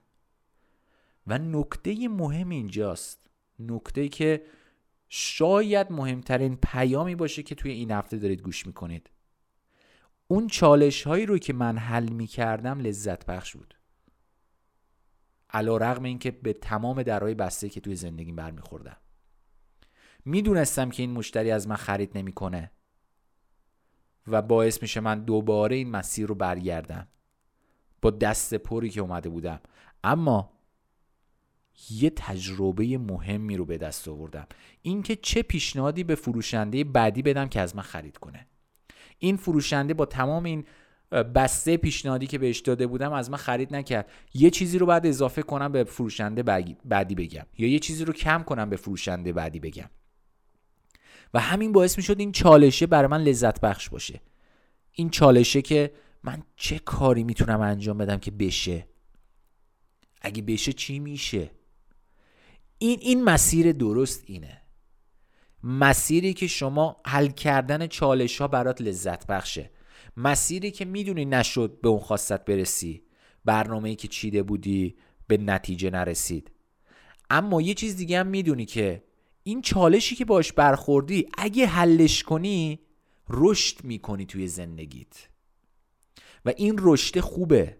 و 1.26 1.38
نکته 1.38 2.08
مهم 2.08 2.48
اینجاست. 2.48 3.27
نکته 3.58 4.08
که 4.08 4.44
شاید 5.08 5.92
مهمترین 5.92 6.58
پیامی 6.62 7.14
باشه 7.14 7.42
که 7.42 7.54
توی 7.54 7.70
این 7.70 7.90
هفته 7.90 8.16
دارید 8.16 8.42
گوش 8.42 8.66
می‌کنید. 8.66 9.10
اون 10.28 10.46
چالش 10.46 11.06
هایی 11.06 11.26
رو 11.26 11.38
که 11.38 11.52
من 11.52 11.78
حل 11.78 12.08
می 12.08 12.26
کردم 12.26 12.80
لذت 12.80 13.26
بخش 13.26 13.56
بود. 13.56 13.74
علا 15.50 15.76
رغم 15.76 16.02
این 16.02 16.18
که 16.18 16.30
به 16.30 16.52
تمام 16.52 17.02
درهای 17.02 17.34
بسته 17.34 17.68
که 17.68 17.80
توی 17.80 17.94
زندگیم 17.94 18.36
برمیخوردم. 18.36 18.96
می‌دونستم 20.24 20.90
که 20.90 21.02
این 21.02 21.12
مشتری 21.12 21.50
از 21.50 21.68
من 21.68 21.76
خرید 21.76 22.18
نمی‌کنه 22.18 22.70
و 24.26 24.42
باعث 24.42 24.82
میشه 24.82 25.00
من 25.00 25.24
دوباره 25.24 25.76
این 25.76 25.90
مسیر 25.90 26.26
رو 26.26 26.34
برگردم. 26.34 27.08
با 28.02 28.10
دست 28.10 28.54
پری 28.54 28.90
که 28.90 29.00
اومده 29.00 29.28
بودم. 29.28 29.60
اما 30.04 30.57
یه 31.90 32.10
تجربه 32.10 32.98
مهمی 32.98 33.56
رو 33.56 33.64
به 33.64 33.78
دست 33.78 34.08
آوردم. 34.08 34.46
اینکه 34.82 35.16
چه 35.16 35.42
پیشنهادی 35.42 36.04
به 36.04 36.14
فروشنده 36.14 36.84
بعدی 36.84 37.22
بدم 37.22 37.48
که 37.48 37.60
از 37.60 37.76
من 37.76 37.82
خرید 37.82 38.18
کنه. 38.18 38.46
این 39.18 39.36
فروشنده 39.36 39.94
با 39.94 40.06
تمام 40.06 40.44
این 40.44 40.64
بسته 41.34 41.76
پیشنهادی 41.76 42.26
که 42.26 42.38
بهش 42.38 42.58
داده 42.58 42.86
بودم 42.86 43.12
از 43.12 43.30
من 43.30 43.38
خرید 43.38 43.74
نکرد. 43.74 44.10
یه 44.34 44.50
چیزی 44.50 44.78
رو 44.78 44.86
بعد 44.86 45.06
اضافه 45.06 45.42
کنم 45.42 45.72
به 45.72 45.84
فروشنده 45.84 46.42
بعدی 46.84 47.14
بگم. 47.14 47.46
یا 47.58 47.68
یه 47.68 47.78
چیزی 47.78 48.04
رو 48.04 48.12
کم 48.12 48.42
کنم 48.42 48.70
به 48.70 48.76
فروشنده 48.76 49.32
بعدی 49.32 49.60
بگم. 49.60 49.90
و 51.34 51.40
همین 51.40 51.72
باعث 51.72 51.96
می 51.96 52.02
شد 52.02 52.18
این 52.18 52.32
چالشه 52.32 52.86
برای 52.86 53.10
من 53.10 53.22
لذت 53.22 53.60
بخش 53.60 53.88
باشه. 53.88 54.20
این 54.92 55.10
چالشه 55.10 55.62
که 55.62 55.92
من 56.22 56.42
چه 56.56 56.78
کاری 56.78 57.24
می‌تونم 57.24 57.60
انجام 57.60 57.98
بدم 57.98 58.16
که 58.16 58.30
بشه؟ 58.30 58.86
اگه 60.20 60.42
بشه 60.42 60.72
چی 60.72 60.98
میشه؟ 60.98 61.50
این 62.78 62.98
این 63.02 63.24
مسیر 63.24 63.72
درست 63.72 64.22
اینه. 64.26 64.62
مسیری 65.62 66.34
که 66.34 66.46
شما 66.46 67.00
حل 67.06 67.28
کردن 67.28 67.86
چالش 67.86 68.40
ها 68.40 68.48
برات 68.48 68.80
لذت 68.80 69.26
بخشه. 69.26 69.70
مسیری 70.16 70.70
که 70.70 70.84
می‌دونی 70.84 71.24
نشد 71.24 71.80
به 71.82 71.88
اون 71.88 71.98
خواستت 71.98 72.44
برسی. 72.44 73.02
برنامه 73.44 73.88
ای 73.88 73.96
که 73.96 74.08
چیده 74.08 74.42
بودی 74.42 74.96
به 75.26 75.36
نتیجه 75.36 75.90
نرسید. 75.90 76.50
اما 77.30 77.62
یه 77.62 77.74
چیز 77.74 77.96
دیگه 77.96 78.20
هم 78.20 78.26
می‌دونی 78.26 78.66
که 78.66 79.04
این 79.42 79.62
چالشی 79.62 80.14
که 80.14 80.24
باش 80.24 80.52
برخوردی 80.52 81.28
اگه 81.38 81.66
حلش 81.66 82.22
کنی 82.22 82.80
رشد 83.28 83.84
می‌کنی 83.84 84.26
توی 84.26 84.48
زندگیت. 84.48 85.28
و 86.44 86.52
این 86.56 86.76
رشد 86.78 87.20
خوبه. 87.20 87.76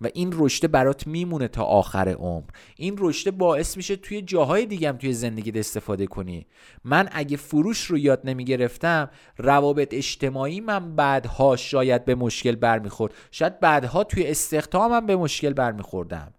و 0.00 0.08
این 0.14 0.34
رشته 0.36 0.68
برات 0.68 1.06
میمونه 1.06 1.48
تا 1.48 1.64
آخر 1.64 2.08
عمر. 2.08 2.44
این 2.76 2.96
رشته 2.98 3.30
باعث 3.30 3.76
میشه 3.76 3.96
توی 3.96 4.22
جاهای 4.22 4.66
دیگه 4.66 4.88
هم 4.88 4.96
توی 4.96 5.12
زندگیت 5.12 5.56
استفاده 5.56 6.06
کنی. 6.06 6.46
من 6.84 7.08
اگه 7.12 7.36
فروش 7.36 7.84
رو 7.84 7.98
یاد 7.98 8.20
نمی‌گرفتم 8.24 9.10
روابط 9.38 9.94
اجتماعی 9.94 10.60
من 10.60 10.96
بعدها 10.96 11.56
شاید 11.56 12.04
به 12.04 12.14
مشکل 12.14 12.54
برمیخورد. 12.54 13.14
شاید 13.30 13.60
بعدها 13.60 14.04
توی 14.04 14.26
استخدامم 14.26 15.06
به 15.06 15.16
مشکل 15.16 15.52
برمیخوردم. 15.52 16.32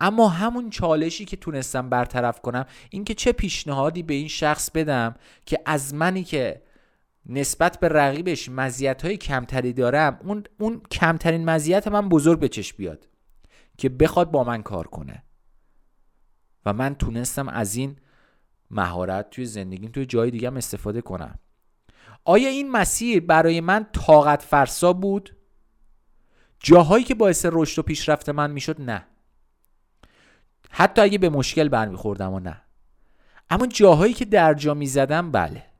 اما 0.00 0.28
همون 0.28 0.70
چالشی 0.70 1.24
که 1.24 1.36
تونستم 1.36 1.88
برطرف 1.88 2.40
کنم 2.40 2.66
اینکه 2.90 3.14
چه 3.14 3.32
پیشنهادی 3.32 4.02
به 4.02 4.14
این 4.14 4.28
شخص 4.28 4.70
بدم 4.70 5.14
که 5.46 5.58
از 5.66 5.94
منی 5.94 6.24
که 6.24 6.62
نسبت 7.26 7.80
به 7.80 7.88
رقیبش 7.88 8.48
مزیت 8.48 9.04
های 9.04 9.16
کمتری 9.16 9.72
دارم 9.72 10.18
اون, 10.24 10.44
اون 10.58 10.82
کمترین 10.90 11.44
مزیت 11.44 11.88
من 11.88 12.08
بزرگ 12.08 12.40
به 12.40 12.48
چشم 12.48 12.76
بیاد 12.76 13.08
که 13.78 13.88
بخواد 13.88 14.30
با 14.30 14.44
من 14.44 14.62
کار 14.62 14.86
کنه. 14.86 15.22
و 16.66 16.72
من 16.72 16.94
تونستم 16.94 17.48
از 17.48 17.76
این 17.76 17.96
مهارت 18.70 19.30
توی 19.30 19.46
زندگیم 19.46 19.90
توی 19.90 20.06
جای 20.06 20.30
دیگه 20.30 20.52
استفاده 20.56 21.00
کنم. 21.00 21.38
آیا 22.24 22.48
این 22.48 22.70
مسیر 22.70 23.20
برای 23.20 23.60
من 23.60 23.86
طاقت 23.92 24.42
فرسا 24.42 24.92
بود؟ 24.92 25.36
جاهایی 26.60 27.04
که 27.04 27.14
باعث 27.14 27.46
رشد 27.52 27.78
و 27.78 27.82
پیشرفت 27.82 28.28
من 28.28 28.50
می‌شد 28.50 28.80
نه. 28.80 29.06
حتی 30.70 31.00
اگه 31.00 31.18
به 31.18 31.28
مشکل 31.28 31.68
برمیخوردم 31.68 32.32
و 32.32 32.40
نه. 32.40 32.62
اما 33.50 33.66
جاهایی 33.66 34.14
که 34.14 34.24
درجا 34.24 34.74
می‌زدم 34.74 35.30
بله. 35.30 35.71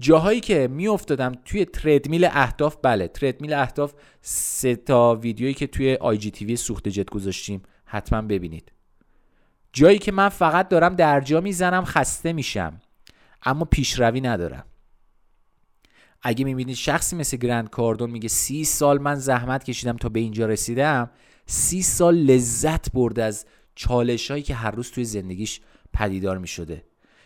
جاهایی 0.00 0.40
که 0.40 0.68
میافتادم 0.68 1.32
توی 1.44 1.64
تردمیل 1.64 2.24
اهداف 2.24 2.76
بله 2.82 3.08
تردمیل 3.08 3.52
اهداف 3.52 3.94
سه 4.20 4.76
تا 4.76 5.14
ویدیویی 5.14 5.54
که 5.54 5.66
توی 5.66 5.94
آی 5.94 6.16
جی 6.18 6.30
تیوی 6.30 6.56
سوخت 6.56 6.88
جت 6.88 7.10
گذاشتیم 7.10 7.62
حتما 7.84 8.22
ببینید. 8.22 8.72
جایی 9.72 9.98
که 9.98 10.12
من 10.12 10.28
فقط 10.28 10.68
دارم 10.68 10.94
درجا 10.94 11.40
می‌زنم 11.40 11.84
خسته 11.84 12.32
میشم 12.32 12.80
اما 13.42 13.64
پیشروی 13.64 14.20
ندارم. 14.20 14.64
اگه 16.22 16.44
می‌بینید 16.44 16.76
شخصی 16.76 17.16
مثل 17.16 17.36
گرند 17.36 17.70
کاردون 17.70 18.10
میگه 18.10 18.28
سی 18.28 18.64
سال 18.64 18.98
من 18.98 19.14
زحمت 19.14 19.64
کشیدم 19.64 19.96
تا 19.96 20.08
به 20.08 20.20
اینجا 20.20 20.46
رسیدم 20.46 21.10
سی 21.46 21.82
سال 21.82 22.16
لذت 22.16 22.92
برد 22.92 23.20
از 23.20 23.46
چالش 23.74 24.30
هایی 24.30 24.42
که 24.42 24.54
هر 24.54 24.70
روز 24.70 24.90
توی 24.90 25.04
زندگیش 25.04 25.60
پدیدار 25.92 26.38
می‌شده. 26.38 26.84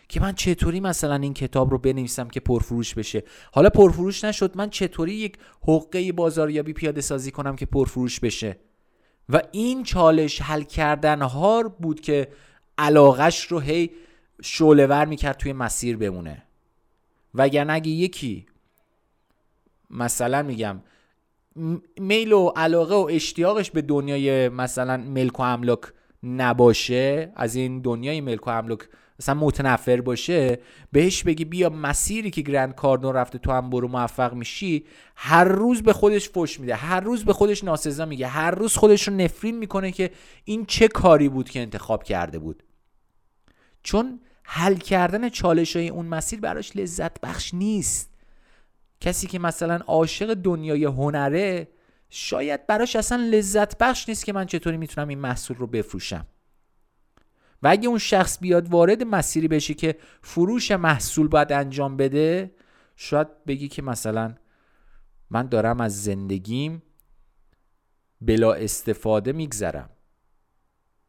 که 0.09 0.21
من 0.21 0.33
چطوری 0.33 0.79
مثلا 0.79 1.15
این 1.15 1.33
کتاب 1.33 1.71
رو 1.71 1.77
بنویسم 1.77 2.27
که 2.27 2.39
پرفروش 2.39 2.95
بشه؟ 2.95 3.23
حالا 3.51 3.69
پرفروش 3.69 4.23
نشد 4.23 4.57
من 4.57 4.69
چطوری 4.69 5.13
یک 5.13 5.37
حقه 5.67 6.11
بازاریابی 6.11 6.73
پیاده 6.73 7.01
سازی 7.01 7.31
کنم 7.31 7.55
که 7.55 7.65
پرفروش 7.65 8.19
بشه؟ 8.19 8.59
و 9.29 9.41
این 9.51 9.83
چالش 9.83 10.41
حل 10.41 10.61
کردن 10.61 11.21
ها 11.21 11.63
بود 11.79 12.01
که 12.01 12.27
علاقش 12.77 13.45
رو 13.45 13.59
هی 13.59 13.91
شولور 14.41 15.05
می‌کرد 15.05 15.37
توی 15.37 15.53
مسیر 15.53 15.97
بمونه. 15.97 16.43
وگرنه 17.33 17.73
اگه 17.73 17.89
یکی 17.89 18.45
مثلا 19.89 20.43
میگم 20.43 20.81
میل 21.99 22.33
و 22.33 22.51
علاقه 22.55 22.95
و 22.95 23.07
اشتیاقش 23.11 23.71
به 23.71 23.81
دنیای 23.81 24.49
مثلا 24.49 24.97
ملک 24.97 25.39
و 25.39 25.43
املاک 25.43 25.79
نباشه 26.23 27.31
از 27.35 27.55
این 27.55 27.81
دنیای 27.81 28.21
ملک 28.21 28.47
و 28.47 28.49
املاک 28.49 28.79
مثلا 29.19 29.35
متنفر 29.35 30.01
باشه 30.01 30.59
بهش 30.91 31.23
بگی 31.23 31.45
بیا 31.45 31.69
مسیری 31.69 32.31
که 32.31 32.41
گرند 32.41 32.75
کاردون 32.75 33.13
رفته 33.13 33.37
تو 33.37 33.51
هم 33.51 33.69
برو 33.69 33.87
موفق 33.87 34.33
میشی 34.33 34.85
هر 35.15 35.43
روز 35.43 35.83
به 35.83 35.93
خودش 35.93 36.29
فش 36.29 36.59
میده 36.59 36.75
هر 36.75 36.99
روز 36.99 37.25
به 37.25 37.33
خودش 37.33 37.63
ناسزا 37.63 38.05
میگه 38.05 38.27
هر 38.27 38.51
روز 38.51 38.75
خودش 38.75 39.07
رو 39.07 39.13
نفرین 39.13 39.57
می‌کنه 39.57 39.91
که 39.91 40.11
این 40.45 40.65
چه 40.65 40.87
کاری 40.87 41.29
بود 41.29 41.49
که 41.49 41.59
انتخاب 41.59 42.03
کرده 42.03 42.39
بود. 42.39 42.63
چون 43.83 44.19
حل 44.43 44.75
کردن 44.75 45.29
چالش 45.29 45.75
های 45.75 45.89
اون 45.89 46.05
مسیر 46.05 46.39
براش 46.39 46.75
لذت 46.75 47.21
بخش 47.21 47.53
نیست. 47.53 48.13
کسی 48.99 49.27
که 49.27 49.39
مثلا 49.39 49.79
عاشق 49.87 50.33
دنیای 50.33 50.85
هنره 50.85 51.67
شاید 52.09 52.67
براش 52.67 52.95
اصلا 52.95 53.23
لذت 53.31 53.77
بخش 53.77 54.09
نیست 54.09 54.25
که 54.25 54.33
من 54.33 54.45
چطوری 54.45 54.77
می‌تونم 54.77 55.07
این 55.07 55.19
محصول 55.19 55.57
رو 55.57 55.67
بفروشم. 55.67 56.25
و 57.63 57.67
اگه 57.67 57.89
اون 57.89 57.97
شخص 57.97 58.39
بیاد 58.39 58.69
وارد 58.69 59.03
مسیری 59.03 59.47
بشه 59.47 59.73
که 59.73 59.97
فروش 60.21 60.71
محصول 60.71 61.27
باید 61.27 61.51
انجام 61.51 61.97
بده 61.97 62.51
شاید 62.95 63.45
بگی 63.45 63.67
که 63.67 63.81
مثلا 63.81 64.35
من 65.29 65.47
دارم 65.47 65.81
از 65.81 66.03
زندگیم 66.03 66.83
بلا 68.21 68.53
استفاده 68.53 69.31
میگذرم. 69.31 69.89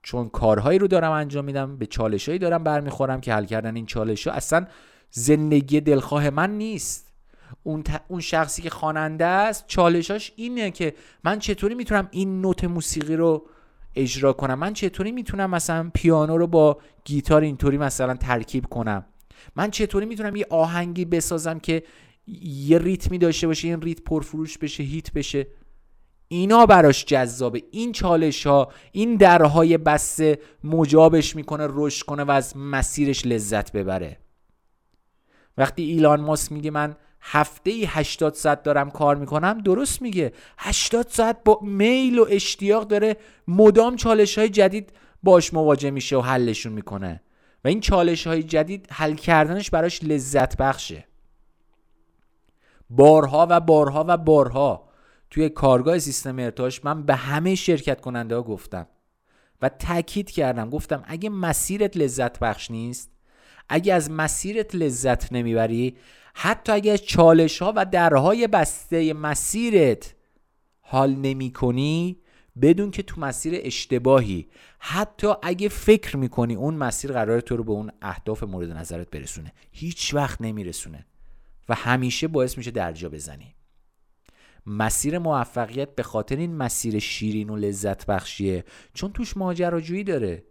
چون 0.02 0.28
کارهایی 0.28 0.78
رو 0.78 0.86
دارم 0.86 1.12
انجام 1.12 1.44
میدم 1.44 1.76
به 1.76 1.86
چالشهایی 1.86 2.38
دارم 2.38 2.64
برمیخورم 2.64 3.20
که 3.20 3.34
حل 3.34 3.44
کردن 3.44 3.76
این 3.76 3.86
چالش 3.86 4.26
ها 4.26 4.32
اصلا 4.32 4.66
زندگی 5.10 5.80
دلخواه 5.80 6.30
من 6.30 6.58
نیست. 6.58 7.12
اون, 7.62 7.84
اون 8.08 8.20
شخصی 8.20 8.62
که 8.62 8.70
خواننده 8.70 9.24
است 9.24 9.64
چالشاش 9.66 10.32
اینه 10.36 10.70
که 10.70 10.94
من 11.24 11.38
چطوری 11.38 11.74
می‌تونم 11.74 12.08
این 12.10 12.40
نوت 12.40 12.64
موسیقی 12.64 13.16
رو 13.16 13.46
اجرا 13.98 14.32
کنم. 14.32 14.58
من 14.58 14.72
چطوری 14.72 15.12
می‌تونم 15.12 15.50
مثلا 15.50 15.90
پیانو 15.94 16.38
رو 16.38 16.46
با 16.46 16.78
گیتار 17.04 17.42
اینطوری 17.42 17.78
مثلا 17.78 18.14
ترکیب 18.14 18.66
کنم؟ 18.66 19.04
من 19.56 19.70
چطوری 19.70 20.06
می‌تونم 20.06 20.36
یه 20.36 20.46
آهنگی 20.50 21.04
بسازم 21.04 21.58
که 21.58 21.82
یه 22.42 22.78
ریتمی 22.78 23.18
داشته 23.18 23.46
باشه 23.46 23.68
این 23.68 23.82
ریت 23.82 24.02
پرفروش 24.02 24.58
بشه 24.58 24.82
هیت 24.82 25.12
بشه؟ 25.12 25.46
اینا 26.28 26.66
براش 26.66 27.04
جذابه. 27.04 27.62
این 27.70 27.92
چالش 27.92 28.46
ها 28.46 28.72
این 28.92 29.16
درهای 29.16 29.78
بسته 29.78 30.38
مجابش 30.64 31.36
می‌کنه 31.36 31.66
رشد 31.70 32.06
کنه 32.06 32.24
و 32.24 32.30
از 32.30 32.56
مسیرش 32.56 33.26
لذت 33.26 33.72
ببره. 33.72 34.18
وقتی 35.58 35.82
ایلان 35.82 36.20
ماس 36.20 36.52
میگه 36.52 36.70
من 36.70 36.96
هفته 37.20 37.70
ای 37.70 37.84
80 37.84 38.34
ساعت 38.34 38.62
دارم 38.62 38.90
کار 38.90 39.16
می‌کنم 39.16 39.58
درست 39.58 40.02
میگه. 40.02 40.32
80 40.58 41.06
ساعت 41.08 41.44
با 41.44 41.60
میل 41.62 42.18
و 42.18 42.26
اشتیاق 42.30 42.88
داره 42.88 43.16
مدام 43.48 43.96
چالش 43.96 44.38
های 44.38 44.48
جدید 44.48 44.92
باش 45.22 45.54
مواجه 45.54 45.90
میشه 45.90 46.16
و 46.16 46.20
حلشون 46.20 46.72
می‌کنه. 46.72 47.22
و 47.64 47.68
این 47.68 47.80
چالش 47.80 48.26
های 48.26 48.42
جدید 48.42 48.86
حل 48.90 49.14
کردنش 49.14 49.70
براش 49.70 50.04
لذت 50.04 50.56
بخشه. 50.56 51.04
بارها 52.90 53.46
و 53.50 53.60
بارها 53.60 54.04
و 54.08 54.16
بارها 54.16 54.88
توی 55.30 55.48
کارگاه 55.48 55.98
سیستم 55.98 56.38
ارتعاش 56.38 56.84
من 56.84 57.02
به 57.02 57.14
همه 57.14 57.54
شرکت 57.54 58.00
کننده 58.00 58.34
ها 58.34 58.42
گفتم 58.42 58.86
و 59.62 59.68
تاکید 59.68 60.30
کردم. 60.30 60.70
گفتم 60.70 61.02
اگه 61.06 61.30
مسیرت 61.30 61.96
لذت 61.96 62.38
بخش 62.38 62.70
نیست 62.70 63.17
اگه 63.68 63.94
از 63.94 64.10
مسیرت 64.10 64.74
لذت 64.74 65.32
نمی‌بری 65.32 65.96
حتی 66.34 66.72
اگه 66.72 66.98
چالش 66.98 67.62
ها 67.62 67.72
و 67.76 67.84
درهای 67.84 68.46
بسته 68.46 69.12
مسیرت 69.12 70.14
حال 70.80 71.14
نمی 71.14 71.52
کنی 71.52 72.18
بدون 72.62 72.90
که 72.90 73.02
تو 73.02 73.20
مسیر 73.20 73.60
اشتباهی 73.62 74.48
حتی 74.78 75.28
اگه 75.42 75.68
فکر 75.68 76.16
می‌کنی 76.16 76.54
اون 76.54 76.74
مسیر 76.74 77.12
قرار 77.12 77.40
تو 77.40 77.56
رو 77.56 77.64
به 77.64 77.72
اون 77.72 77.90
اهداف 78.02 78.42
مورد 78.42 78.70
نظرت 78.70 79.10
برسونه. 79.10 79.52
هیچ 79.72 80.14
وقت 80.14 80.40
نمیرسونه 80.40 81.06
و 81.68 81.74
همیشه 81.74 82.28
باعث 82.28 82.58
میشه 82.58 82.70
درجا 82.70 83.08
بزنی. 83.08 83.54
مسیر 84.66 85.18
موفقیت 85.18 85.94
به 85.94 86.02
خاطر 86.02 86.36
این 86.36 86.56
مسیر 86.56 86.98
شیرین 86.98 87.50
و 87.50 87.56
لذت 87.56 88.06
بخشیه 88.06 88.64
چون 88.94 89.12
توش 89.12 89.36
ماجراجویی 89.36 90.04
داره. 90.04 90.44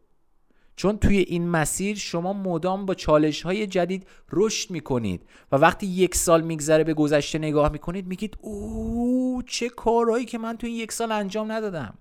چون 0.78 0.98
توی 0.98 1.18
این 1.18 1.50
مسیر 1.50 1.98
شما 1.98 2.34
مدام 2.34 2.86
با 2.86 2.94
چالش 2.94 3.42
های 3.42 3.68
جدید 3.68 4.08
رشد 4.32 4.72
می‌کنید 4.72 5.22
و 5.52 5.56
وقتی 5.56 5.88
یک 5.88 6.16
سال 6.16 6.42
میگذره 6.42 6.84
به 6.84 6.94
گذشته 6.94 7.40
نگاه 7.40 7.72
می‌کنید 7.72 8.08
میگید 8.08 8.38
او 8.42 9.42
چه 9.46 9.70
کارهایی 9.70 10.26
که 10.26 10.38
من 10.38 10.58
توی 10.58 10.72
یک 10.72 10.92
سال 10.92 11.12
انجام 11.12 11.52
ندادم. 11.52 11.94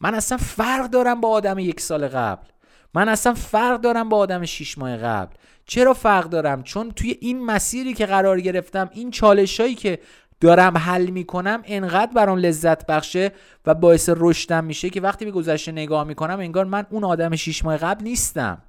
من 0.00 0.14
اصلا 0.14 0.38
فرق 0.38 0.90
دارم 0.90 1.20
با 1.20 1.28
آدم 1.28 1.58
یک 1.58 1.80
سال 1.80 2.08
قبل. 2.08 2.46
من 2.94 3.08
اصلا 3.08 3.34
فرق 3.34 3.80
دارم 3.80 4.08
با 4.08 4.16
آدم 4.16 4.44
شیش 4.44 4.78
ماه 4.78 4.96
قبل. 4.96 5.34
چرا 5.66 5.94
فرق 5.94 6.24
دارم؟ 6.24 6.62
چون 6.62 6.90
توی 6.90 7.18
این 7.20 7.44
مسیری 7.44 7.94
که 7.94 8.06
قرار 8.06 8.40
گرفتم 8.40 8.90
این 8.92 9.10
چالش 9.10 9.60
هایی 9.60 9.74
که 9.74 9.98
دارم 10.42 10.78
حل 10.78 11.10
می‌کنم 11.10 11.62
انقدر 11.64 12.12
برام 12.12 12.38
لذت 12.38 12.86
بخشه 12.86 13.32
و 13.66 13.74
باعث 13.74 14.10
رشدم 14.16 14.64
میشه 14.64 14.90
که 14.90 15.00
وقتی 15.00 15.24
به 15.24 15.30
گذشته 15.30 15.72
نگاه 15.72 16.04
می‌کنم 16.04 16.38
انگار 16.40 16.64
من 16.64 16.86
اون 16.90 17.04
آدم 17.04 17.36
شیش 17.36 17.64
ماه 17.64 17.76
قبل 17.76 18.04
نیستم. 18.04 18.62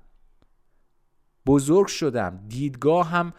بزرگ 1.46 1.88
شدم 1.88 2.39
دیدگاه 2.48 3.10
هم 3.10 3.34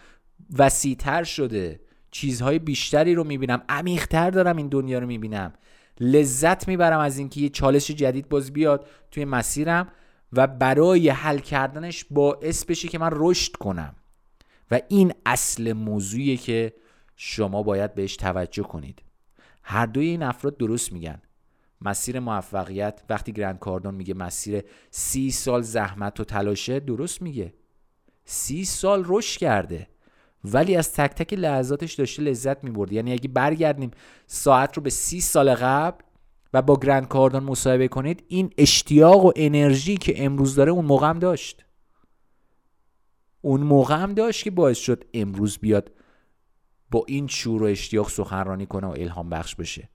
وسیعتر 0.59 1.25
شده. 1.25 1.81
چیزهای 2.11 2.59
بیشتری 2.59 3.15
رو 3.15 3.25
می‌بینم 3.25 3.63
عمیقتر 3.69 4.31
دارم 4.31 4.57
این 4.57 4.69
دنیا 4.69 4.99
رو 4.99 5.07
می‌بینم. 5.07 5.53
لذت 6.01 6.69
می‌برم 6.69 7.01
از 7.01 7.19
اینکه 7.19 7.41
یه 7.41 7.49
چالش 7.49 7.91
جدید 7.91 8.29
باز 8.29 8.53
بیاد 8.53 8.87
توی 9.11 9.25
مسیرم 9.25 9.89
و 10.33 10.47
برای 10.47 11.09
حل 11.09 11.39
کردنش 11.39 12.05
باعث 12.11 12.65
بشه 12.65 12.89
که 12.89 12.99
من 12.99 13.11
رشد 13.13 13.53
کنم. 13.53 13.95
و 14.71 14.81
این 14.89 15.13
اصل 15.27 15.73
موضوعیه 15.73 16.37
که 16.37 16.73
شما 17.17 17.63
باید 17.63 17.95
بهش 17.95 18.17
توجه 18.17 18.63
کنید. 18.63 19.03
هر 19.63 19.87
دوی 19.87 20.07
این 20.07 20.23
افراد 20.23 20.57
درست 20.57 20.93
میگن. 20.93 21.23
مسیر 21.81 22.21
موفقیت 22.21 23.03
وقتی 23.09 23.33
گرند 23.33 23.59
کاردون 23.59 23.95
میگه 23.95 24.15
مسیر 24.15 24.65
سی 24.91 25.31
سال 25.31 25.63
زحمت 25.63 26.21
و 26.21 26.25
تلاشه 26.25 26.81
درست 26.81 27.23
میگه. 27.23 27.55
سی 28.25 28.65
سال 28.65 29.05
رشد 29.07 29.39
کرده. 29.39 29.89
ولی 30.45 30.77
از 30.77 30.93
تک 30.93 31.11
تک 31.11 31.33
لحظاتش 31.33 31.95
داشته 31.95 32.23
لذت 32.23 32.65
می‌برد. 32.65 32.93
یعنی 32.93 33.13
اگه 33.13 33.29
برگردیم 33.29 33.91
ساعت 34.27 34.77
رو 34.77 34.83
به 34.83 34.91
سی 34.91 35.21
سال 35.21 35.55
قبل 35.55 36.05
و 36.53 36.63
با 36.63 36.77
گرند 36.77 37.09
کاردون 37.09 37.43
مصاحبه 37.43 37.89
کنید 37.89 38.25
این 38.29 38.51
اشتیاق 38.59 39.25
و 39.25 39.33
انرژی 39.37 39.97
که 39.97 40.25
امروز 40.25 40.55
داره 40.55 40.73
اون 40.73 40.85
موقع 40.85 41.09
هم 41.09 41.19
داشت. 41.19 41.65
اون 43.41 43.61
موقع 43.61 43.97
هم 43.97 44.15
داشت 44.15 44.45
که 44.45 44.51
باعث 44.51 44.79
شد 44.79 45.05
امروز 45.15 45.59
بیاد 45.59 45.91
با 46.95 47.05
این 47.09 47.27
شور 47.27 47.63
و 47.63 47.67
اشتیاق 47.67 48.09
سخنرانی 48.09 48.67
کنه 48.67 48.87
و 48.87 48.91
الهام 48.91 49.31
بخش 49.31 49.55
بشه. 49.55 49.89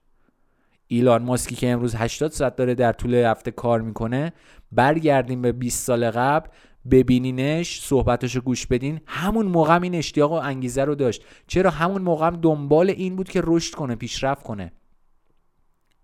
ایلان 0.88 1.24
ماسکی 1.24 1.56
که 1.56 1.70
امروز 1.70 1.96
80 1.96 2.32
ساعت 2.32 2.56
داره 2.56 2.76
در 2.76 2.94
طول 2.94 3.14
هفته 3.14 3.52
کار 3.52 3.82
می‌کنه 3.82 4.34
برگردیم 4.72 5.42
به 5.42 5.52
20 5.52 5.84
سال 5.84 6.12
قبل 6.12 6.50
ببینینش 6.92 7.82
صحبتش 7.82 8.36
رو 8.36 8.42
گوش 8.42 8.68
بدین. 8.68 9.02
همون 9.06 9.46
موقع 9.46 9.82
این 9.82 9.96
اشتیاق 9.96 10.32
و 10.32 10.36
انگیزه 10.36 10.84
رو 10.84 10.96
داشت. 10.96 11.24
چرا 11.48 11.70
همون 11.70 12.02
موقع 12.02 12.30
دنبال 12.30 12.90
این 12.90 13.16
بود 13.16 13.30
که 13.30 13.42
رشد 13.44 13.76
کنه 13.76 13.96
پیشرفت 13.96 14.44
کنه؟ 14.44 14.72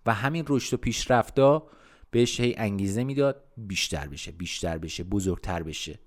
و 0.06 0.14
همین 0.14 0.46
رشد 0.48 0.74
و 0.74 0.78
پیشرفتا 0.78 1.68
بهش 2.12 2.40
هی 2.40 2.56
انگیزه 2.58 3.04
می‌داد. 3.04 3.44
بیشتر 3.58 4.08
بشه 4.08 4.32
بیشتر 4.32 4.78
بشه 4.78 5.04
بزرگتر 5.04 5.64
بشه. 5.64 6.00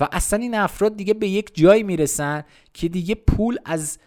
و 0.00 0.08
اصلا 0.12 0.38
این 0.38 0.54
افراد 0.54 0.96
دیگه 0.96 1.14
به 1.14 1.28
یک 1.28 1.50
جایی 1.54 1.82
می‌رسن 1.82 2.44
که 2.74 2.88
دیگه 2.88 3.14
پول 3.14 3.58
از 3.64 3.98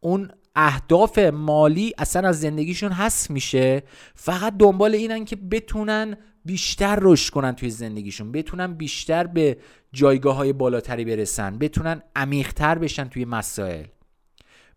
اون 0.00 0.30
اهداف 0.56 1.18
مالی 1.18 1.92
اصلا 1.98 2.28
از 2.28 2.40
زندگیشون 2.40 2.92
حذف 2.92 3.30
میشه. 3.30 3.82
فقط 4.14 4.56
دنبال 4.58 4.94
اینن 4.94 5.24
که 5.24 5.36
بتونن 5.36 6.16
بیشتر 6.44 6.98
رشد 7.02 7.32
کنن 7.32 7.52
توی 7.52 7.70
زندگیشون 7.70 8.32
بتونن 8.32 8.74
بیشتر 8.74 9.26
به 9.26 9.56
جایگاه 9.92 10.36
های 10.36 10.52
بالاتری 10.52 11.04
برسن 11.04 11.58
بتونن 11.58 12.02
عمیقتر 12.16 12.78
بشن 12.78 13.08
توی 13.08 13.24
مسائل. 13.24 13.84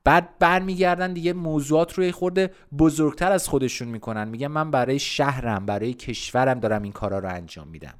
بعد 0.03 0.39
برمیگردن 0.39 1.13
دیگه 1.13 1.33
موضوعات 1.33 1.93
روی 1.93 2.11
خورده 2.11 2.51
بزرگتر 2.77 3.31
از 3.31 3.47
خودشون 3.47 3.87
می‌کنن. 3.87 4.27
میگن 4.27 4.47
من 4.47 4.71
برای 4.71 4.99
شهرم 4.99 5.65
برای 5.65 5.93
کشورم 5.93 6.59
دارم 6.59 6.83
این 6.83 6.91
کارا 6.91 7.19
رو 7.19 7.29
انجام 7.29 7.67
میدم. 7.67 7.99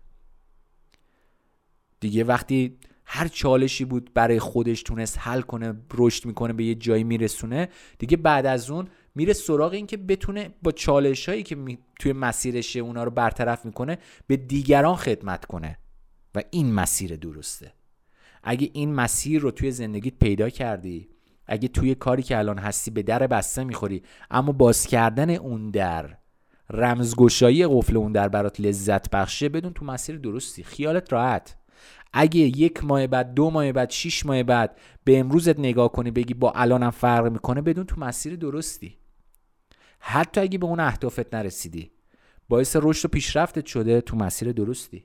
دیگه 2.00 2.24
وقتی 2.24 2.78
هر 3.06 3.28
چالشی 3.28 3.86
بود 3.86 4.12
برای 4.14 4.40
خودش 4.40 4.84
تونست 4.84 5.18
حل 5.20 5.42
کنه 5.42 5.74
رشد 5.94 6.26
می‌کنه 6.26 6.54
به 6.54 6.64
یه 6.64 6.76
جایی 6.76 7.04
میرسونه 7.04 7.70
دیگه 8.00 8.18
بعد 8.18 8.46
از 8.46 8.72
اون 8.72 8.88
میره 9.16 9.34
سراغ 9.34 9.74
این 9.74 9.88
که 9.88 9.98
بتونه 9.98 10.50
با 10.64 10.72
چالش 10.72 11.30
هایی 11.30 11.44
که 11.44 11.78
توی 12.00 12.14
مسیرشه 12.14 12.80
اونا 12.80 13.04
رو 13.04 13.12
برطرف 13.12 13.66
می‌کنه 13.66 13.98
به 14.28 14.38
دیگران 14.38 14.96
خدمت 14.96 15.46
کنه. 15.46 15.78
و 16.36 16.42
این 16.52 16.74
مسیر 16.74 17.16
درسته. 17.16 17.74
اگه 18.44 18.70
این 18.74 18.94
مسیر 18.94 19.42
رو 19.42 19.52
توی 19.52 19.72
زندگیت 19.72 20.14
پیدا 20.20 20.50
کردی 20.50 21.10
اگه 21.48 21.68
توی 21.68 21.96
کاری 21.96 22.24
که 22.24 22.38
الان 22.38 22.58
هستی 22.58 22.92
به 22.92 23.04
در 23.04 23.28
بسته 23.28 23.64
می‌خوری 23.64 24.04
اما 24.32 24.52
باز 24.52 24.88
کردن 24.88 25.30
اون 25.30 25.72
در 25.72 26.18
رمزگشایی 26.70 27.68
قفل 27.68 27.98
اون 27.98 28.12
در 28.12 28.30
برات 28.30 28.60
لذت 28.60 29.10
بخشه 29.10 29.50
بدون 29.50 29.74
تو 29.74 29.86
مسیر 29.86 30.18
درستی. 30.18 30.64
خیالت 30.64 31.14
راحت. 31.14 31.56
اگه 32.18 32.40
یک 32.40 32.84
ماه 32.84 33.08
بعد 33.08 33.34
دو 33.34 33.50
ماه 33.50 33.72
بعد 33.72 33.90
شیش 33.90 34.26
ماه 34.26 34.44
بعد 34.44 34.78
به 35.04 35.20
امروزت 35.20 35.60
نگاه 35.60 35.92
کنی 35.92 36.12
بگی 36.12 36.34
با 36.34 36.52
الانم 36.52 36.90
فرق 36.90 37.32
می‌کنه 37.32 37.62
بدون 37.62 37.86
تو 37.86 38.00
مسیر 38.00 38.36
درستی. 38.36 38.98
حتی 40.00 40.42
اگه 40.42 40.58
به 40.58 40.66
اون 40.66 40.80
اهدافت 40.80 41.34
نرسیدی 41.34 41.92
باعث 42.50 42.76
رشد 42.82 43.06
و 43.06 43.08
پیشرفتت 43.10 43.66
شده 43.66 44.02
تو 44.02 44.18
مسیر 44.18 44.52
درستی. 44.52 45.04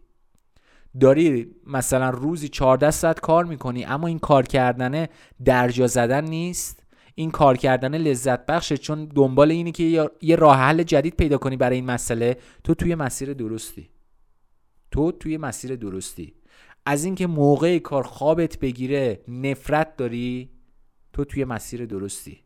داری 1.01 1.55
مثلا 1.67 2.11
روزی 2.11 2.49
14 2.49 2.91
ساعت 2.91 3.21
کار 3.21 3.45
می‌کنی 3.45 3.85
اما 3.85 4.07
این 4.07 4.19
کار 4.19 4.43
کردنه 4.43 5.09
درجا 5.45 5.87
زدن 5.87 6.25
نیست. 6.25 6.83
این 7.15 7.31
کار 7.31 7.57
کردن 7.57 7.95
لذت 7.95 8.47
بخشه 8.47 8.77
چون 8.77 9.05
دنبال 9.05 9.51
اینی 9.51 9.73
که 9.73 10.11
یه 10.23 10.37
راه 10.37 10.57
حل 10.57 10.83
جدید 10.83 11.17
پیدا 11.17 11.39
کنی 11.39 11.57
برای 11.57 11.77
این 11.77 11.87
مسئله. 11.87 12.37
تو 12.65 12.75
توی 12.75 12.95
مسیر 12.95 13.33
درستی. 13.33 13.91
تو 14.91 15.13
توی 15.13 15.37
مسیر 15.37 15.77
درستی. 15.77 16.40
از 16.87 17.05
اینکه 17.05 17.27
موقع 17.27 17.79
کار 17.79 18.03
خوابت 18.03 18.59
بگیره 18.59 19.25
نفرت 19.29 19.97
داری 19.97 20.51
تو 21.13 21.25
توی 21.25 21.45
مسیر 21.45 21.87
درستی. 21.87 22.45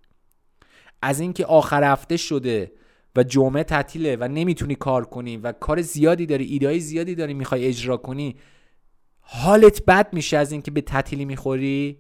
از 1.03 1.21
اینکه 1.21 1.47
آخر 1.47 1.93
هفته 1.93 2.17
شده 2.17 2.73
و 3.17 3.23
جمعه 3.23 3.65
تعطیله 3.65 4.17
و 4.17 4.29
نمی‌تونی 4.29 4.75
کار 4.75 5.05
کنی 5.05 5.37
و 5.37 5.53
کار 5.53 5.83
زیادی 5.83 6.27
داری 6.27 6.45
ایدهای 6.45 6.81
زیادی 6.81 7.15
داری 7.15 7.35
می‌خوای 7.35 7.67
اجرا 7.67 7.97
کنی 7.97 8.37
حالت 9.21 9.85
بد 9.85 10.13
میشه 10.13 10.37
از 10.37 10.53
اینکه 10.53 10.71
به 10.71 10.81
تعطیلی 10.81 11.25
می‌خوری 11.25 11.99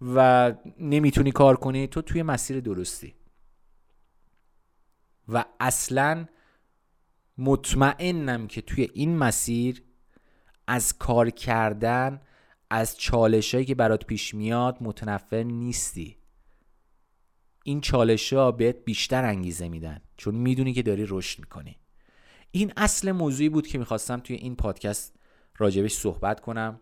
و 0.00 0.52
نمی‌تونی 0.80 1.32
کار 1.32 1.56
کنی 1.56 1.86
تو 1.86 2.02
توی 2.02 2.22
مسیر 2.22 2.60
درستی. 2.60 3.14
و 5.28 5.44
اصلا 5.60 6.26
مطمئنم 7.38 8.46
که 8.46 8.60
توی 8.60 8.88
این 8.92 9.16
مسیر 9.16 9.82
از 10.66 10.98
کار 10.98 11.30
کردن 11.30 12.20
از 12.70 12.96
چالش 12.96 13.54
هایی 13.54 13.66
که 13.66 13.74
برات 13.74 14.06
پیش 14.06 14.34
میاد 14.34 14.76
متنفر 14.80 15.42
نیستی. 15.42 16.16
این 17.64 17.80
چالش 17.80 18.32
ها 18.32 18.52
بهت 18.52 18.76
بیشتر 18.84 19.24
انگیزه 19.24 19.68
میدن 19.68 20.00
چون 20.16 20.34
می‌دونی 20.34 20.72
که 20.72 20.82
داری 20.82 21.06
رشد 21.08 21.38
می‌کنی. 21.38 21.76
این 22.50 22.72
اصل 22.76 23.12
موضوعی 23.12 23.48
بود 23.48 23.66
که 23.66 23.78
می‌خواستم 23.78 24.20
توی 24.20 24.36
این 24.36 24.56
پادکست 24.56 25.16
راجبش 25.58 25.92
صحبت 25.92 26.40
کنم. 26.40 26.80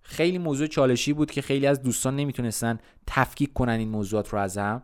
خیلی 0.00 0.38
موضوع 0.38 0.66
چالشی 0.66 1.12
بود 1.12 1.30
که 1.30 1.42
خیلی 1.42 1.66
از 1.66 1.82
دوستان 1.82 2.16
نمی‌تونستن 2.16 2.78
تفکیک 3.06 3.52
کنن 3.52 3.72
این 3.72 3.88
موضوعات 3.88 4.28
رو 4.28 4.38
از 4.38 4.58
هم 4.58 4.82